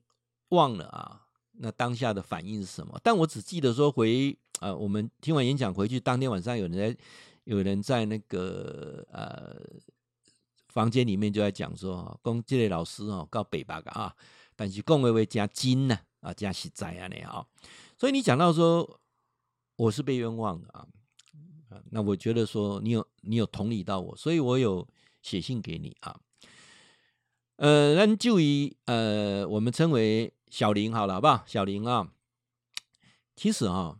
[0.50, 1.24] 忘了啊。
[1.60, 3.00] 那当下的反应是什么？
[3.04, 6.98] 但我只记得说回呃，我们听完演讲回去，当天晚上有人在
[7.46, 9.56] 有人在那个呃
[10.70, 14.16] 房间里面就在讲说，讲这类老师哦，告北巴啊，
[14.56, 17.48] 但是讲话会加金呢啊，加实在啊那样。
[17.98, 19.00] 所以你讲到说
[19.76, 20.88] 我是被冤枉的啊，
[21.92, 24.88] 那我觉得说你有你有同理到我，所以我有
[25.22, 26.20] 写信给你啊。
[27.58, 30.32] 呃，那就以呃我们称为。
[30.50, 31.44] 小林，好了，好不好？
[31.46, 32.10] 小林啊，
[33.36, 33.98] 其实啊，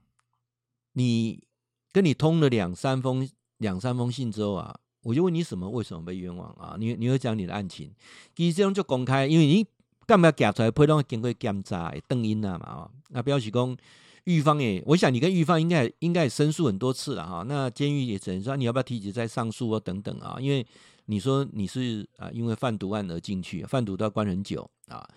[0.94, 1.44] 你
[1.92, 5.70] 跟你通了两三封两三封信之后啊，我就问你什么？
[5.70, 6.76] 为什么被冤枉啊？
[6.80, 7.92] 你你会讲你的案情，
[8.36, 9.66] 其实这种就公开，因为你
[10.06, 12.92] 干嘛要夹出来，不会让经过检查、邓英啊嘛啊。
[13.10, 13.78] 那表示讲，
[14.24, 17.44] 狱方也，我想你跟狱方应该应该也申诉很多次了哈。
[17.48, 20.66] 那监狱也只能说你要不要提起再上诉啊等等啊，因为
[21.06, 25.08] 你说你是啊因为贩毒案而进去，贩毒都要关很久啊。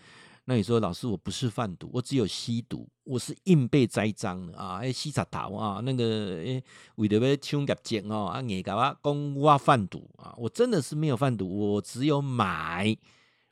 [0.50, 4.78] 那你说老师，我不是贩毒，我只有吸毒，我是硬被栽赃的啊！
[4.78, 6.60] 哎，吸茶桃啊，那个哎，
[6.96, 12.98] 为了要抢业绩哦，啊，你搞啊，讲我贩毒啊，我真的是没有贩毒，我只有买，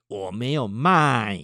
[0.08, 1.40] 我没有卖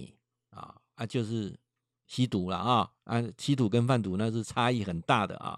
[0.49, 1.57] 啊啊，就是
[2.05, 5.57] 吸毒了啊啊，吸毒跟贩毒那是差异很大的啊。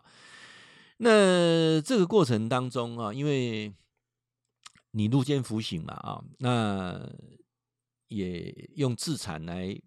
[0.98, 3.74] 那这个过程当中啊，因为
[4.92, 7.02] 你入监服刑嘛啊，那
[8.08, 9.80] 也用自残来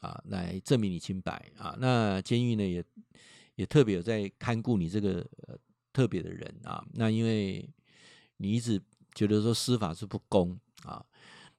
[0.00, 1.76] 啊来证明你清白啊。
[1.78, 2.84] 那监狱呢也
[3.54, 5.28] 也特别有在看顾你这个、
[5.92, 6.84] 特别的人啊。
[6.94, 7.68] 那因为
[8.36, 8.82] 你一直
[9.14, 11.04] 觉得说司法是不公啊。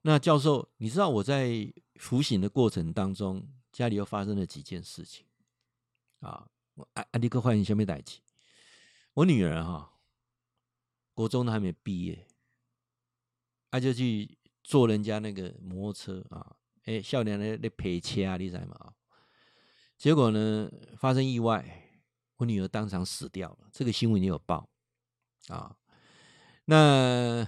[0.02, 5.26] 那教授，你知道我在服刑的过程当中，家里又发生了几件事情
[6.20, 6.48] 啊？
[6.76, 8.22] 我啊啊，立刻欢迎下面代起。
[9.16, 9.92] 我女儿哈、啊，
[11.14, 12.28] 国中都还没毕业。
[13.72, 14.38] 他、啊、就去
[14.68, 18.94] 坐人家那个摩托车啊，哎、少年的那陪车啊，你知道吗？
[19.98, 21.90] 结果呢，发生意外，
[22.36, 23.70] 我女儿当场死掉了。
[23.72, 24.70] 这个新闻也有报
[25.48, 25.78] 啊。
[26.66, 27.48] 那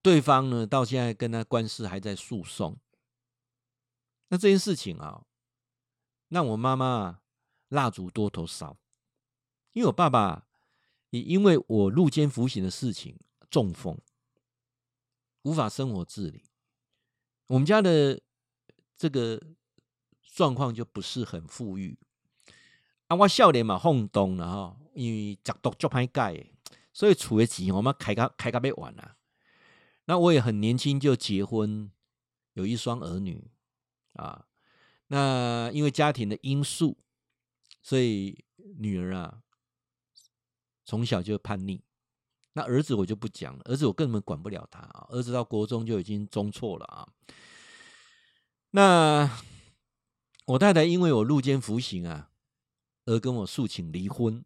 [0.00, 2.78] 对方呢，到现在跟他官司还在诉讼。
[4.28, 5.26] 那这件事情啊，
[6.28, 7.22] 让我妈妈
[7.70, 8.78] 蜡烛多头烧，
[9.72, 10.46] 因为我爸爸
[11.10, 13.18] 也因为我入监服刑的事情
[13.50, 14.00] 中风。
[15.42, 16.44] 无法生活自理，
[17.48, 18.20] 我们家的
[18.96, 19.40] 这个
[20.22, 21.98] 状况就不是很富裕
[23.08, 23.16] 啊。
[23.16, 26.52] 我少年嘛轰动了哈，因为食毒足歹解，
[26.92, 29.16] 所以储的钱我们开个开个要完了。
[30.04, 31.90] 那我也很年轻就结婚，
[32.54, 33.50] 有一双儿女
[34.14, 34.46] 啊。
[35.08, 36.96] 那因为家庭的因素，
[37.82, 38.44] 所以
[38.78, 39.42] 女儿啊
[40.84, 41.82] 从小就叛逆。
[42.54, 45.06] 那儿子我就不讲了，儿子我根本管不了他啊。
[45.08, 47.08] 儿子到国中就已经中错了啊。
[48.70, 49.30] 那
[50.46, 52.30] 我太太因为我入监服刑啊，
[53.06, 54.44] 而跟我诉请离婚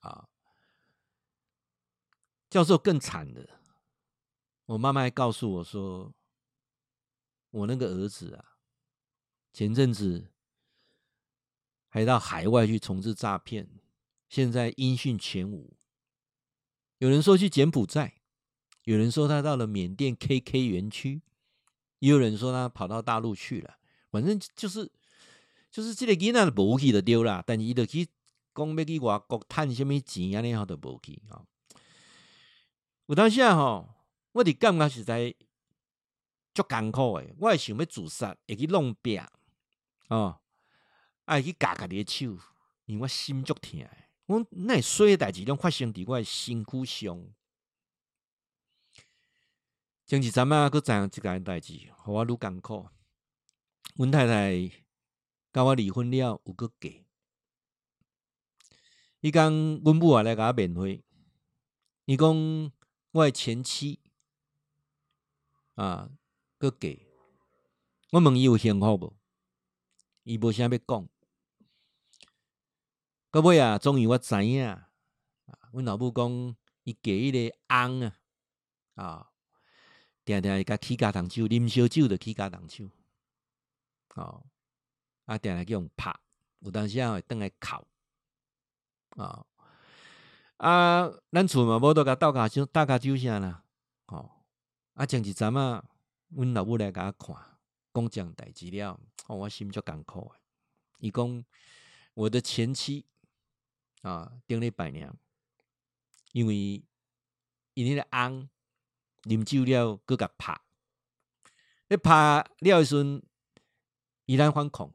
[0.00, 0.28] 啊。
[2.48, 3.60] 教授更惨的，
[4.66, 6.12] 我妈妈还告诉我说，
[7.50, 8.56] 我那个儿子啊，
[9.52, 10.32] 前阵子
[11.88, 13.68] 还到海外去从事诈骗，
[14.28, 15.76] 现在音讯全无。
[17.00, 18.12] 有人说去柬埔寨，
[18.84, 21.22] 有人说他到了缅甸 KK 园区，
[21.98, 23.78] 也有人说他跑到大陆去了。
[24.10, 24.92] 反正就是
[25.70, 28.06] 就是这个囡仔的无去就丢了，但是伊就去
[28.54, 30.42] 讲要去外国趁什么钱啊？
[30.42, 31.42] 你好都无去啊。
[33.06, 33.88] 有当下吼，
[34.32, 35.34] 我的感觉实在
[36.52, 39.24] 足艰苦诶，我也想要自杀，会去弄病
[40.08, 40.38] 哦，
[41.24, 42.36] 爱去割家己诶手，
[42.84, 43.80] 因为我心足疼。
[44.30, 47.34] 我那所有代志拢发生伫我诶身躯上，
[50.06, 52.88] 前几阵啊，搁知影即件代志，互我愈艰苦。
[53.96, 54.70] 阮太太
[55.52, 57.04] 甲我离婚了，有搁嫁。
[59.18, 61.02] 伊讲阮母啊来甲我面会，
[62.04, 62.72] 伊讲
[63.10, 63.98] 我诶前妻
[65.74, 66.08] 啊
[66.56, 66.96] 搁嫁，
[68.12, 69.16] 我问伊有幸福无？
[70.22, 71.08] 伊无啥要讲。
[73.32, 74.88] 到尾啊，终于我知影，啊，
[75.70, 78.16] 阮老母讲伊嫁迄个翁啊，
[78.96, 79.30] 啊，
[80.24, 82.90] 定定会甲起家糖酒，啉烧酒就起家糖酒，
[84.16, 84.44] 哦，
[85.26, 86.12] 啊，定定叫用拍，
[86.58, 87.86] 有当时啊会倒来哭，
[89.22, 89.46] 啊，
[90.56, 93.62] 啊，咱厝嘛无都甲倒家酒，倒家酒啥啦，
[94.06, 94.28] 哦，
[94.94, 95.84] 啊，前一阵啊，
[96.30, 97.36] 阮老母来甲我看，
[97.94, 100.40] 讲这样代志了，哦，我心足艰苦诶，
[100.98, 101.44] 伊讲
[102.14, 103.06] 我的前妻。
[104.02, 105.12] 啊，顶礼拜年，
[106.32, 106.82] 因为
[107.74, 108.48] 因迄个翁
[109.24, 110.58] 啉酒了，搁甲拍，
[111.88, 113.22] 你拍了时阵，
[114.24, 114.92] 依然反抗，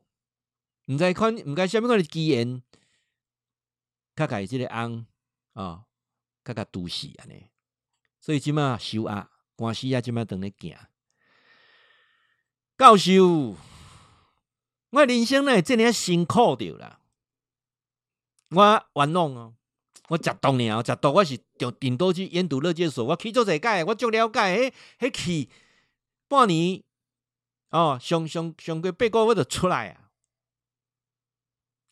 [0.88, 2.64] 毋知看毋知啥物款的机缘，
[4.16, 5.06] 较甲伊即个翁
[5.54, 5.86] 啊，
[6.44, 7.50] 较甲毒死安尼，
[8.20, 10.76] 所以即马受压，官司啊，即马等咧行，
[12.76, 13.56] 教授，
[14.90, 17.02] 我人生哪会遮尔辛苦着啦？
[18.50, 19.54] 我冤枉哦！
[20.08, 24.40] 我食毒尔，食毒我是着顶多去烟毒勒戒所，我去做这个，我足了解。
[24.40, 25.50] 迄迄去
[26.28, 26.84] 半年
[27.72, 30.12] 哦，上上上个八个月我就出来啊！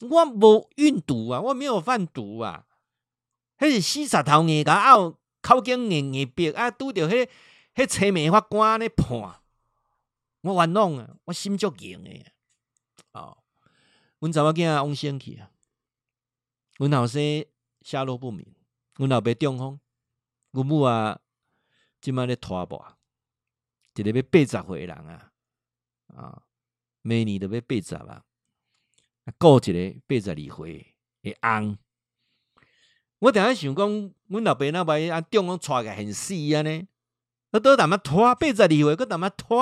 [0.02, 2.68] 我无运毒啊，我没有贩毒啊。
[3.58, 4.96] 迄是死石头硬甲啊，
[5.42, 7.28] 口经硬硬逼啊，拄着迄
[7.74, 9.42] 迄催眠法官咧判，
[10.42, 11.16] 我冤枉啊！
[11.26, 12.32] 我心足硬诶。
[13.14, 13.38] 哦，
[14.20, 15.50] 阮查某囝往生去啊！
[16.78, 17.46] 阮后生
[17.82, 18.56] 下落不明，
[18.96, 19.80] 阮老爸中风，
[20.52, 21.22] 阮母啊，
[22.02, 22.96] 即摆咧拖跋，
[23.96, 25.32] 一个要八十岁诶人啊，
[26.08, 26.44] 啊，
[27.02, 28.26] 明年就要八十啊，
[29.38, 31.78] 顾一个八十二岁诶翁，
[33.20, 36.88] 我定下想讲，阮老爸那摆啊中风带个很死安尼，
[37.52, 39.62] 那都淡仔拖八十二岁，搁淡仔拖，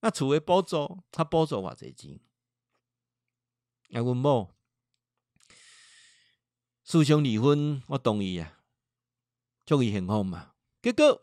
[0.00, 2.20] 啊厝诶补助，他补助偌济钱，
[3.98, 4.54] 啊，阮某。
[6.84, 8.58] 诉讼离婚，我同意啊，
[9.64, 10.54] 祝伊幸福嘛。
[10.82, 11.22] 结果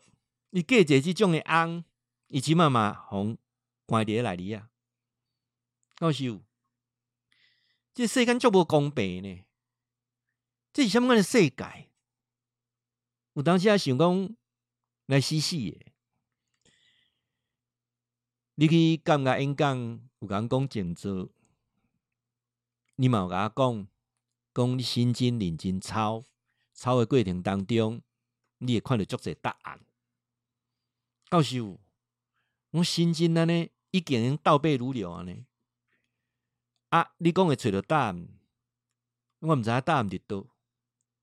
[0.50, 1.84] 你嫁接这种的翁，
[2.28, 3.36] 伊起码嘛红
[3.86, 4.70] 关碟来哩啊，
[5.96, 6.40] 告诉有，
[7.92, 9.44] 这世间足无公平呢，
[10.72, 11.90] 这是什么样的世界？
[13.34, 14.36] 有当时啊想讲
[15.06, 15.78] 来死死的，
[18.54, 19.78] 你去感觉演讲
[20.20, 21.28] 有人讲静坐，
[22.96, 23.88] 你嘛有甲我讲，
[24.54, 26.24] 讲你心真认真抄，
[26.74, 28.02] 抄的过程当中，
[28.58, 29.80] 你会看到足侪答案。
[31.30, 31.78] 教授，
[32.70, 35.46] 我心真安尼已经倒背如流安尼，
[36.88, 38.28] 啊，你讲会找到答案，
[39.38, 40.46] 我毋知影答案伫倒，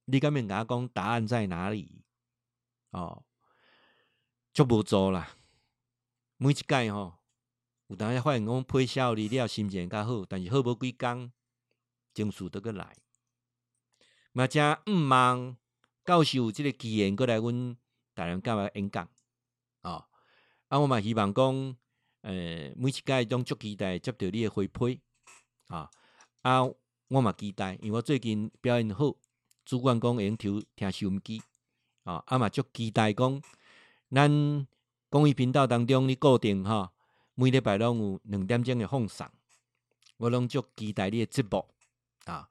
[0.05, 2.03] 你敢免甲我讲答案在哪里？
[2.91, 3.25] 哦，
[4.53, 5.37] 足无做啦，
[6.37, 7.19] 每一届吼、哦，
[7.87, 11.31] 有当下发现讲配效你了，心情较好，但是好无几工，
[12.13, 12.95] 情绪都阁来，
[14.37, 15.57] 嘛真毋望
[16.05, 17.75] 教授有即个机缘过来阮
[18.13, 19.09] 台南教育演讲。
[19.81, 20.05] 哦，
[20.67, 21.75] 啊，我嘛希望讲，
[22.21, 24.99] 呃，每一届拢足期待接到你的回馈，
[25.69, 25.89] 啊，
[26.43, 26.61] 啊，
[27.07, 29.11] 我嘛期待，因为我最近表现好，
[29.65, 31.41] 主管讲会用听听收音机，
[32.03, 33.41] 啊，啊嘛足期待讲，
[34.11, 34.67] 咱
[35.09, 36.93] 公益频道当中你固定哈，
[37.33, 39.27] 每礼拜拢有两点钟的放送，
[40.17, 41.67] 我拢足期待你的节目，
[42.25, 42.47] 啊，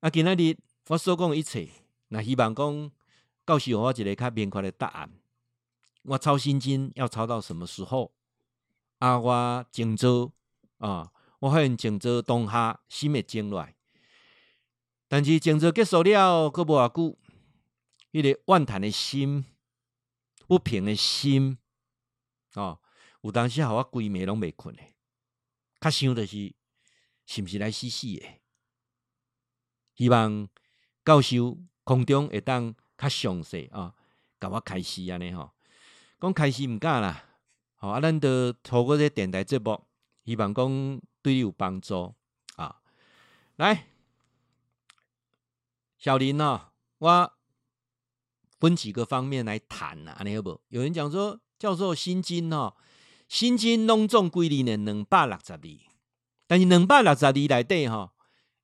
[0.00, 1.70] 啊，今仔日我所讲一切，
[2.08, 2.92] 那希望讲，
[3.44, 5.12] 告诉我一个较明确的答案。
[6.02, 8.12] 我操心经要操到什么时候？
[8.98, 10.32] 啊，我静坐
[10.78, 13.76] 啊，我发现静坐当下心会静落来，
[15.08, 17.18] 但是静坐结束了，阁无偌久，
[18.12, 19.44] 迄、个怨叹的心、
[20.46, 21.58] 不平的心，
[22.54, 22.80] 哦，
[23.22, 24.94] 有当时互我规暝拢未困诶，
[25.80, 26.54] 较想的是
[27.26, 28.40] 是毋是来死死诶？
[29.94, 30.48] 希望
[31.04, 33.94] 教授空中会当较详细啊，
[34.40, 35.50] 甲我开始安尼吼。
[36.20, 37.24] 讲开始毋敢啦，
[37.74, 38.00] 好啊！
[38.00, 39.84] 咱着透过这电台节目，
[40.24, 42.14] 希望讲对你有帮助
[42.54, 42.80] 啊。
[43.56, 43.88] 来，
[45.98, 47.32] 小林呐、我
[48.60, 50.60] 分几个方面来谈啊，安尼好无？
[50.68, 52.76] 有人讲说，教授心经哦，
[53.26, 55.60] 心经拢总归哩呢两百六十二，
[56.46, 58.12] 但是两百六十二内底吼，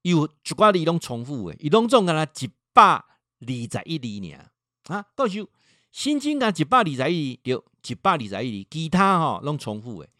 [0.02, 3.04] 有一寡字拢重复诶，伊拢总干那一百二
[3.40, 5.48] 十一字尔啊，到时候。
[5.90, 10.10] 心经啊，一百二十一字，着，一百二十一字，其他吼拢重复诶。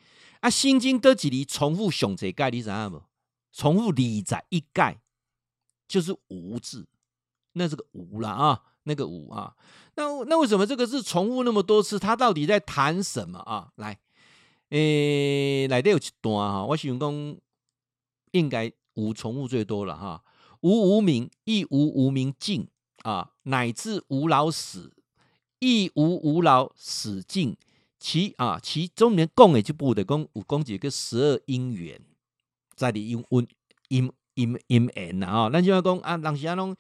[0.41, 3.03] 啊，心经得几字重复上侪解，你知影无？
[3.53, 4.99] 重复二十一解，
[5.87, 6.89] 就是无字，
[7.53, 9.55] 那这个无啦啊，那个无啊。
[9.95, 11.99] 那那为什么这个字重复那么多次？
[11.99, 13.71] 他到底在谈什么啊？
[13.77, 14.01] 来，
[14.71, 17.37] 诶、欸，内底有一段哈，我想讲
[18.33, 20.23] 应该无重物最多了哈。
[20.61, 22.67] 无无明，亦无无明尽
[23.05, 24.93] 啊，乃至无老死。
[25.61, 27.57] 亦无无老死尽，
[27.99, 32.01] 其啊其中面讲的就不得讲有讲几个十二因缘，
[32.77, 33.49] 在里因因
[33.89, 36.77] 因因因缘啊，那就要讲啊，人家拢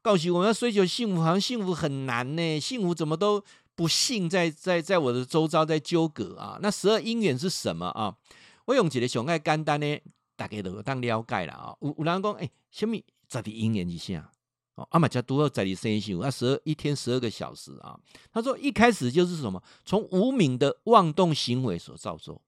[0.00, 6.58] 告诉我们要追求幸福，好像幸福很难呢，幸福怎么都不幸在在在我的周遭在纠葛啊。
[6.62, 8.16] 那十二因缘是什么啊？
[8.64, 9.98] 我用一个上爱简单呢，
[10.36, 11.76] 大家都当了解了啊。
[11.80, 12.96] 有有人讲诶，什么
[13.28, 14.30] 十二因缘是啥？
[14.76, 17.96] 哦，阿玛加多要在你身上，那十二一天十二个小时啊。
[18.32, 22.42] 他说一开始就是什么，从无明的妄动行为所造作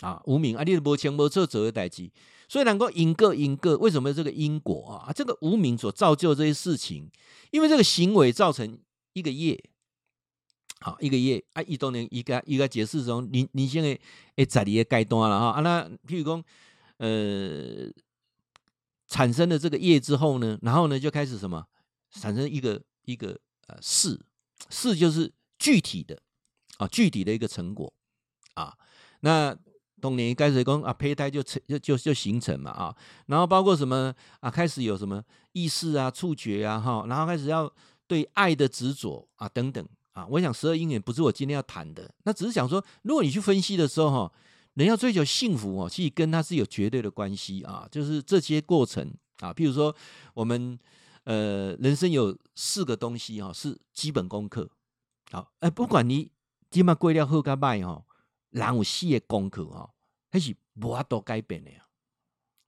[0.00, 2.10] 啊，无明啊，你无前无后做的代志，
[2.48, 5.12] 所以能够因果因果，为什么这个因果啊？
[5.12, 7.10] 这个无明所造就这些事情，
[7.50, 8.78] 因为这个行为造成
[9.12, 9.62] 一个业，
[10.82, 13.98] 好一个业啊，一多年一个一个解释中，你你现在
[14.36, 16.44] 诶在你的阶段了哈啊，那譬如讲
[16.98, 17.90] 呃。
[19.08, 21.62] 产生了这个业之后呢，然后呢就开始什么？
[22.12, 24.18] 产生一个一个呃事，
[24.70, 26.18] 事就是具体的
[26.78, 27.92] 啊，具体的一个成果
[28.54, 28.74] 啊。
[29.20, 29.54] 那
[30.00, 32.96] 当年开始讲啊，胚胎就成就就就形成嘛啊。
[33.26, 34.50] 然后包括什么啊？
[34.50, 35.22] 开始有什么
[35.52, 37.04] 意识啊、触觉啊哈。
[37.06, 37.70] 然后开始要
[38.06, 40.26] 对爱的执着啊等等啊。
[40.30, 44.32] 我想十二因缘不是我今天要谈的，那只是想说，如果你去分析的时候哈。
[44.74, 47.86] 人要追求幸福哦，其实跟他是有绝对的关系啊。
[47.90, 49.06] 就是这些过程
[49.40, 49.94] 啊，譬如说
[50.32, 50.78] 我们
[51.24, 54.70] 呃人生有四个东西哈，是基本功课。
[55.30, 56.30] 好，哎，不管你
[56.70, 58.02] 今嘛过了好甲歹哈，
[58.48, 59.92] 人有四个功课哈，
[60.30, 61.84] 还是无法度改变的呀。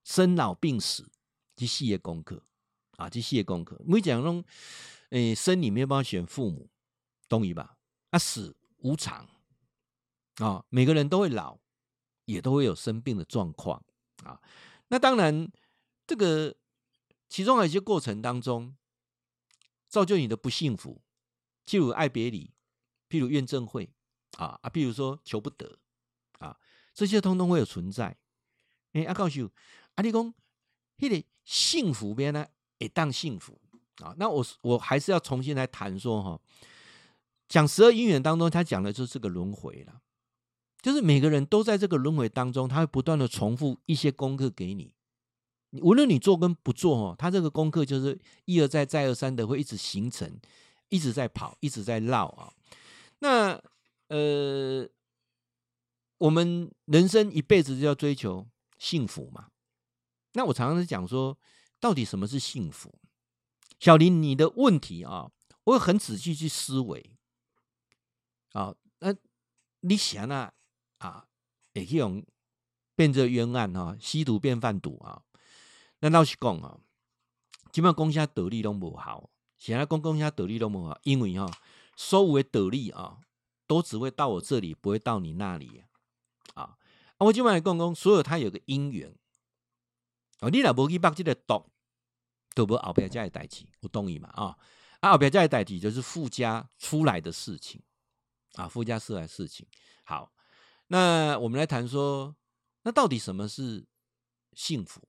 [0.04, 1.10] 生老病死
[1.56, 2.42] 这四个功课
[2.98, 3.80] 啊，这四个功课。
[3.86, 4.44] 每讲拢
[5.08, 6.68] 诶，生你没有办法选父母，
[7.34, 7.76] 懂意吧？
[8.10, 9.28] 啊，死无常
[10.36, 11.58] 啊，每个人都会老。
[12.26, 13.84] 也都会有生病的状况
[14.24, 14.40] 啊，
[14.88, 15.46] 那当然，
[16.06, 16.56] 这个
[17.28, 18.74] 其中有一些过程当中，
[19.90, 21.02] 造就你的不幸福，
[21.66, 22.50] 譬如爱别离
[23.10, 23.92] 譬如怨憎会
[24.38, 25.78] 啊啊，譬如说求不得
[26.38, 26.58] 啊，
[26.94, 28.16] 这些通通会有存在。
[28.92, 29.50] 哎，阿告诉
[29.96, 30.34] 阿你讲，
[30.96, 32.46] 那个幸福边呢？
[32.78, 33.60] 也当幸福
[33.96, 34.14] 啊？
[34.16, 36.40] 那我我还是要重新来谈说哈，
[37.48, 40.00] 讲十二因缘当中，他讲的就是这个轮回了，
[40.82, 44.94] 就是每个人都在这个轮回当中，他会不断的重复一些功课给你。
[45.82, 50.40] 无论你做跟不做哦，他这个功课就是一而再再而三的会一直形成，
[50.88, 52.52] 一直在跑，一直在绕啊。
[53.18, 53.60] 那
[54.08, 54.88] 呃，
[56.18, 58.46] 我们人生一辈子就要追求
[58.78, 59.48] 幸福嘛。
[60.34, 61.36] 那我常常是讲说，
[61.80, 62.94] 到底什么是幸福？
[63.80, 65.30] 小林，你的问题啊，
[65.64, 67.13] 我会很仔细去思维
[68.54, 68.74] 啊。
[69.00, 69.14] 那
[69.80, 70.54] 你想啊
[70.98, 71.28] 啊，
[71.74, 72.24] 也可以用
[72.96, 75.22] 变这冤案啊，吸毒变贩毒啊。
[76.00, 76.80] 那老实讲啊，
[77.70, 81.50] 基本上公家得利都不好，现在公公家得利都无好，因为哈，
[81.96, 83.18] 所有的得利啊，
[83.66, 85.82] 都只会到我这里，不会到你那里
[86.54, 86.62] 啊。
[86.62, 86.78] 啊，
[87.18, 89.14] 我今晚来讲讲，所有它有个因缘，
[90.40, 91.70] 哦，你若无去捌这个毒，
[92.54, 94.56] 都无后边这个代志，我同意嘛啊？
[95.00, 97.82] 啊，后边这个代志就是附加出来的事情
[98.54, 99.66] 啊，附加出来的事情。
[100.04, 100.32] 好，
[100.88, 102.34] 那我们来谈说，
[102.82, 103.84] 那到底什么是
[104.54, 105.00] 幸福？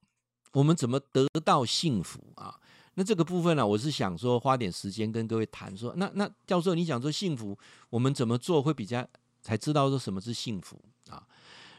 [0.54, 2.60] 我们怎么得到幸福啊？
[2.94, 5.94] 那这个部分呢、我是想说花点时间跟各位谈说。
[5.98, 7.58] 那那教授，你讲说幸福，
[7.90, 9.06] 我们怎么做会比较
[9.42, 11.28] 才知道说什么是幸福啊？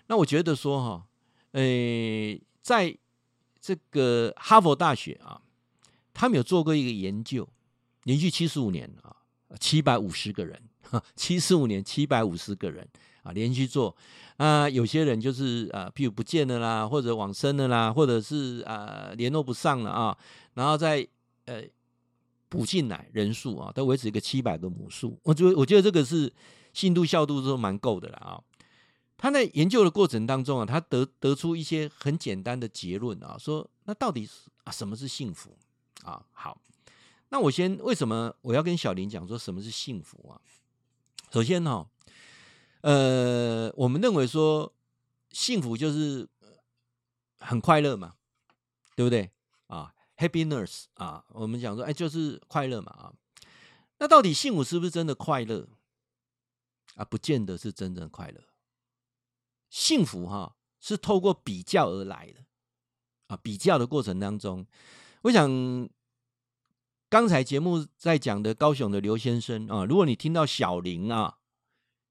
[0.08, 1.06] 那我觉得说哈，
[1.52, 2.96] 诶，在
[3.58, 5.40] 这个哈佛大学啊，
[6.12, 7.48] 他们有做过一个研究，
[8.02, 9.16] 连续七十五年啊，
[9.58, 10.68] 七百五十个人，
[11.16, 12.86] 七十五年七百五十个人。
[13.22, 13.92] 啊，连续做
[14.36, 20.16] 啊，有些人就是啊，譬如不见了啦，或者往生了啦，或者是啊联络不上了啊，
[20.54, 21.04] 然后再
[21.46, 21.64] 呃
[22.48, 25.18] 补进来人数啊，都维持一个七百个母数。
[25.24, 26.32] 我觉得我觉得这个是
[26.72, 28.40] 信度效度都蛮够的了啊。
[29.18, 35.50] 他在研究的过程当中啊，他得得出一些很简单的结论啊，说那到底是啊什么是幸福
[36.04, 36.24] 啊？
[36.30, 36.56] 好，
[37.30, 40.38] 那我先为什么我要跟小林讲说什么是幸福啊？
[41.32, 41.88] 首先哈。
[42.82, 44.72] 呃，我们认为说
[45.30, 46.28] 幸福就是
[47.40, 48.14] 很快乐嘛，
[48.94, 49.32] 对不对
[49.66, 53.12] 啊？Happiness 啊，我们讲说，哎，就是快乐嘛啊。
[53.98, 55.66] 那到底幸福是不是真的快乐
[56.94, 57.04] 啊？
[57.04, 58.40] 不见得是真正快乐。
[59.68, 62.44] 幸福哈是透过比较而来的
[63.26, 64.64] 啊，比较的过程当中，
[65.22, 65.50] 我想
[67.08, 71.38] 刚才节目在讲的高雄的刘先生啊，如果你听到小林啊。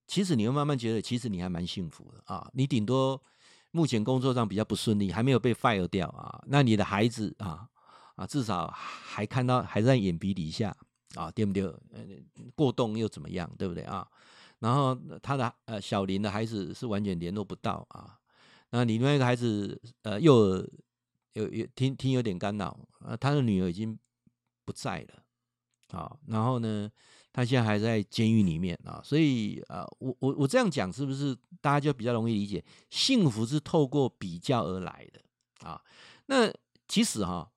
[0.08, 2.48] 其实你会慢慢觉得，其实你还蛮幸福的啊！
[2.54, 3.20] 你顶多
[3.72, 6.44] 目前工作上比较不顺利，还没有被 fire 掉啊。
[6.46, 7.68] 那你的孩子啊
[8.16, 10.78] 啊，至少还看到还在眼皮底下
[11.16, 11.74] 啊，对不对？
[12.54, 14.08] 过动又怎么样，对不对啊？
[14.60, 18.16] 然后他的呃小林的孩子是完全联络不到啊。
[18.70, 20.70] 那另外一个孩子呃幼儿
[21.34, 23.98] 有有听听有点干扰啊，他的女儿已经
[24.66, 26.18] 不在了啊。
[26.28, 26.92] 然后呢？
[27.36, 32.64] 他现在还在监狱里面啊，所以啊，我我我这样讲是不是大家就比较容易理解？
[32.90, 35.82] 幸福是透过比较而来的啊。
[36.28, 36.50] 那
[36.88, 37.52] 其实哈，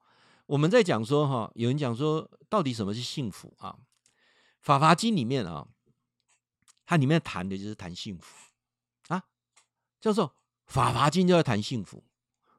[0.47, 3.79] 我们在讲说哈，有人讲说到底什么是幸福啊？
[4.61, 5.69] 《法华经》里面啊，
[6.85, 8.51] 它里面谈的就是谈幸福
[9.15, 9.23] 啊。
[10.01, 10.25] 教授，
[10.67, 11.99] 《法华经》就要谈幸福，《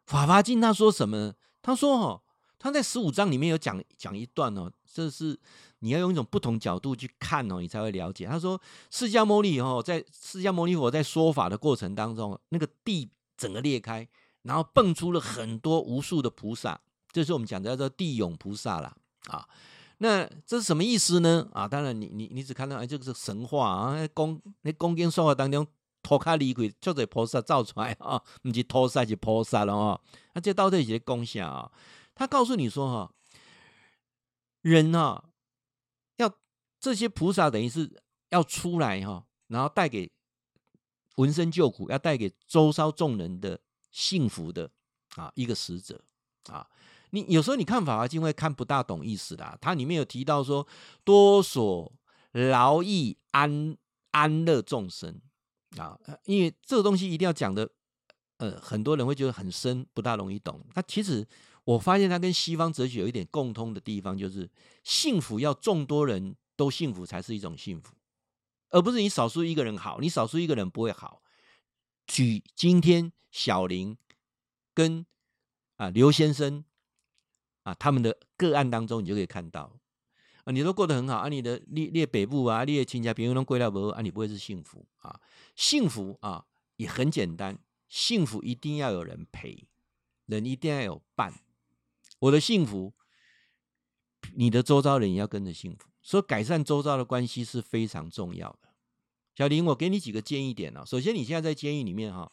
[0.06, 1.36] 法华经》他说什么呢？
[1.62, 2.24] 他说哈，
[2.60, 5.40] 他在十五章里面有讲讲一段哦，这是。
[5.82, 8.26] 你要用一种不同角度去看哦，你才会了解。
[8.26, 8.60] 他说，
[8.92, 14.06] 释迦牟尼哦，在释迦牟尼佛在说法的过程当中，那个地整个裂开，
[14.42, 16.78] 然后蹦出了很多无数的菩萨，
[17.14, 18.94] 这是我们讲的叫做地涌菩萨啦。
[19.28, 19.48] 啊。
[20.00, 21.48] 那这是什么意思呢？
[21.54, 25.66] 啊，当然你你你只看到哎，这个是神话啊，讲那讲经说法当中，
[26.04, 30.02] 脱开离鬼，就这菩萨造出来啊，不是脱萨是菩萨了啊。
[30.34, 31.72] 那这到底是功效啊？
[32.20, 33.14] 他告诉你说哈，
[34.62, 35.24] 人啊。
[36.82, 40.10] 这些菩萨等于是要出来哈，然后带给
[41.18, 43.60] 闻声救苦，要带给周遭众人的
[43.92, 44.72] 幸福的
[45.18, 46.02] 啊一个使者
[46.46, 46.66] 啊。
[47.10, 50.66] 你有时候你看《法华经》会看不大懂意思的，它里面有提到说
[51.04, 51.92] 多所
[52.32, 53.78] 劳逸安
[54.12, 55.20] 安乐众生
[55.76, 57.70] 啊，因为这个东西一定要讲的，
[58.38, 60.66] 呃，很多人会觉得很深，不大容易懂。
[60.76, 61.28] 那其实
[61.70, 64.50] 我发现它跟西方哲学有一点共通的地方，就是
[64.84, 66.36] 幸福要众多人。
[66.60, 67.96] 都幸福才是一种幸福，
[68.68, 71.24] 而不是你少数一个人好，你少数一个人不会好。
[72.06, 73.98] 举今天小林
[74.74, 75.06] 跟
[75.78, 76.66] 啊刘先生
[77.64, 79.80] 啊他们的个案当中，你就可以看到
[80.44, 85.18] 啊，你都过得很好啊，你的列列北部啊，列亲家朋友都归到不啊，你不会是幸福啊？
[85.56, 86.46] 幸福啊，
[86.76, 87.58] 也很简单，
[87.88, 89.70] 幸福一定要有人陪，
[90.26, 91.34] 人一定要有伴。
[92.20, 92.94] 我的幸福，
[94.34, 98.70] 你的周遭人也要跟着幸福，所以改善周遭的关系是非常重要的。
[99.36, 100.84] 小林，我给你几个建议点啊。
[100.84, 102.30] 首先，你现在在监狱里面哈，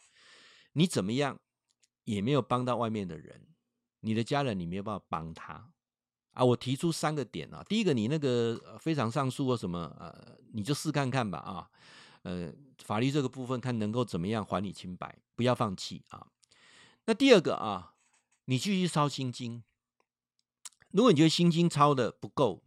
[0.73, 1.39] 你怎么样
[2.03, 3.47] 也没有帮到外面的人，
[4.01, 5.71] 你的家人你没有办法帮他。
[6.33, 7.63] 啊，我提出三个点啊。
[7.63, 11.69] 第一个，你那个非常上诉或什么，呃，你就试看看吧啊。
[12.23, 12.51] 呃，
[12.83, 16.27] 法律这个部分看能够怎么样还你清白，不要放弃啊。
[17.05, 17.95] 那第二个啊，
[18.45, 19.63] 你继续烧心经。
[20.91, 22.63] 如果你觉得心经抄的不够，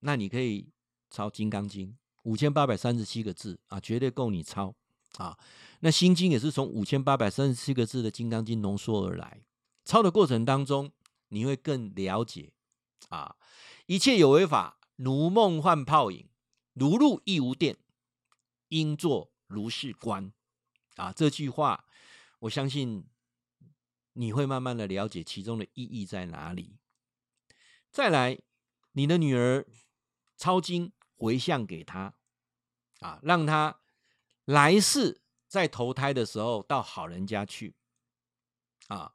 [0.00, 0.72] 那你可以
[1.10, 4.74] 抄金刚经，五千八百三十七个字啊，绝对够你抄
[5.18, 5.38] 啊。
[5.80, 9.44] 那心经也是从五千八百三十七个字的金刚经浓缩而来，
[9.84, 10.92] 抄的过程当中，
[11.28, 12.52] 你会更了解。
[13.10, 13.36] 啊！
[13.86, 16.28] 一切有为法，如梦幻泡影，
[16.72, 17.76] 如露亦无电，
[18.70, 20.32] 应作如是观。
[20.96, 21.84] 啊，这句话，
[22.40, 23.06] 我相信
[24.14, 26.78] 你会慢慢的了解其中的意义在哪里。
[27.96, 28.38] 再来，
[28.92, 29.66] 你的女儿
[30.36, 32.12] 抄经回向给他，
[33.00, 33.80] 啊，让他
[34.44, 37.74] 来世再投胎的时候到好人家去。
[38.88, 39.14] 啊，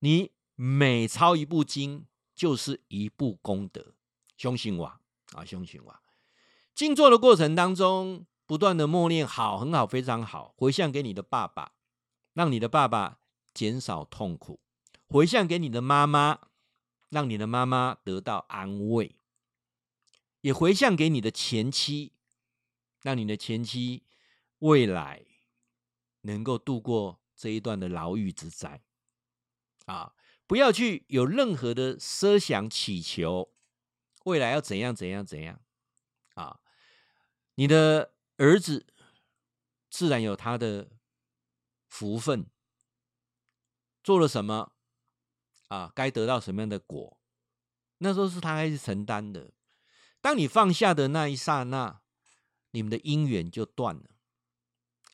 [0.00, 2.08] 你每抄一部经。
[2.34, 3.94] 就是一部功德，
[4.36, 4.84] 相信我
[5.32, 5.96] 啊，相信我。
[6.74, 10.52] 静坐的过程当中，不断的默念，好，很好，非常好。
[10.58, 11.72] 回向给你的爸爸，
[12.34, 13.20] 让你的爸爸
[13.54, 14.60] 减少痛苦；
[15.06, 16.38] 回向给你的妈妈，
[17.16, 19.16] 让你的妈妈得到安慰；
[20.42, 22.12] 也回向给你的前妻，
[23.00, 24.04] 让你的前妻
[24.58, 25.24] 未来
[26.20, 28.82] 能够度过这一段的牢狱之灾
[29.86, 30.14] 啊。
[30.46, 33.50] 不要去有任何的奢想祈求，
[34.24, 35.62] 未来要怎样怎样怎样
[36.34, 36.60] 啊！
[37.54, 38.86] 你的儿子
[39.88, 40.90] 自然有他的
[41.86, 42.50] 福分，
[44.04, 44.75] 做了什么
[45.68, 45.92] 啊？
[45.94, 47.18] 该得到什么样的果，
[47.98, 49.52] 那时候是他该去承担的。
[50.20, 52.00] 当你放下的那一刹那，
[52.72, 54.10] 你们的因缘就断了，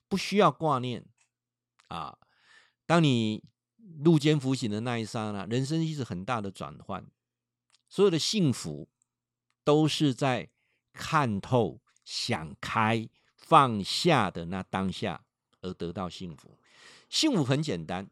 [0.08, 1.04] 不需要挂念
[1.88, 2.18] 啊！
[2.86, 3.44] 当你
[4.04, 7.06] 入监服刑的那一刹那，人生是很大的转换。
[7.88, 8.88] 所有的幸福
[9.64, 10.50] 都是在
[10.94, 15.24] 看透、想开、放下的那当下
[15.60, 16.58] 而得到幸福。
[17.10, 18.10] 幸福很简单，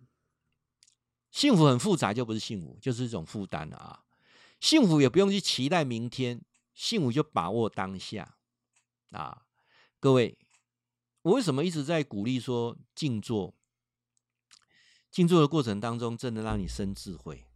[1.30, 4.04] 幸福很复杂就不是幸福，就是一种负担啊。
[4.58, 6.42] 幸福也不用去期待明天，
[6.74, 8.36] 幸福就把握当下
[9.10, 9.46] 啊。
[9.98, 10.36] 各位，
[11.22, 13.54] 我为什么一直在鼓励说静坐？
[15.10, 17.46] 静坐的过程当中，真的让你生智慧。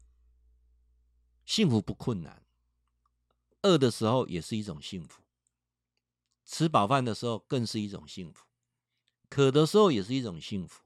[1.44, 2.42] 幸福不困难，
[3.62, 5.22] 饿的时候也是一种幸福，
[6.44, 8.46] 吃饱饭的时候更是一种幸福，
[9.28, 10.82] 渴的时候也是一种幸福。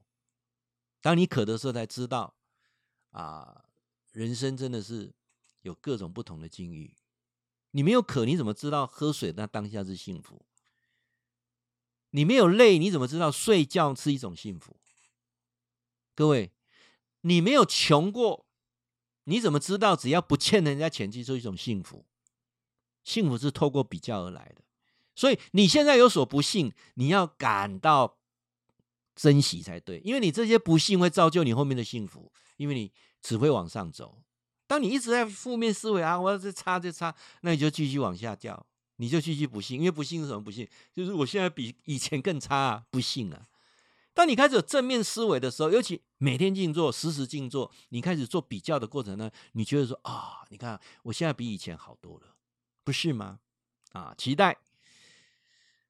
[1.01, 2.35] 当你渴的时候，才知道
[3.11, 3.65] 啊，
[4.11, 5.13] 人生真的是
[5.61, 6.95] 有各种不同的境遇。
[7.71, 10.45] 你没有渴，你怎么知道喝水那当下是幸福？
[12.11, 14.79] 你没有累，你怎么知道睡觉是一种幸福？
[16.15, 16.51] 各位。
[17.23, 18.45] 你没有穷过，
[19.25, 22.05] 你怎么知道只要不欠人家钱就是一种幸福？
[23.03, 24.61] 幸福是透过比较而来的，
[25.15, 28.18] 所以你现在有所不幸，你要感到
[29.19, 32.89] 珍惜才对，因为你这些不幸会造就你后面的幸福，因为你
[33.21, 34.21] 只会往上走。
[34.65, 38.65] 当你一直在负面思维啊，我要这差这差，那你就继续往下掉，
[38.95, 40.65] 你就继续不幸，因为不幸是什么不幸？
[40.93, 43.45] 就是我现在比以前更差啊，不幸啊。
[44.13, 52.35] 当你开始有正面思维的时候，尤其每天静坐、时时静坐，你开始做比较的过程呢，你觉得说啊，你看我现在比以前好多了，
[52.85, 53.39] 不是吗？
[53.91, 54.55] 啊，期待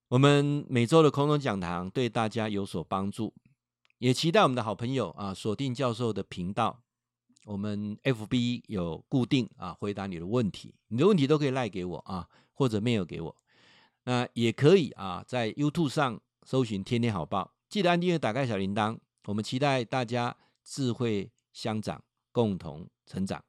[0.10, 3.32] 我们每周的空中讲堂对大家有所帮助，
[4.00, 6.82] 也期待我们的好朋友啊锁定教授的频道，
[7.46, 13.36] 我们 FB 有固定啊回答你的问题，你的问题都可以赖给我啊，或者 mail 给我，
[14.06, 17.54] 那也可以啊在 YouTube 上搜寻天天好报。
[17.70, 18.98] 记得按订阅，打开小铃铛。
[19.26, 23.44] 我们期待大家智慧相长，共同成长。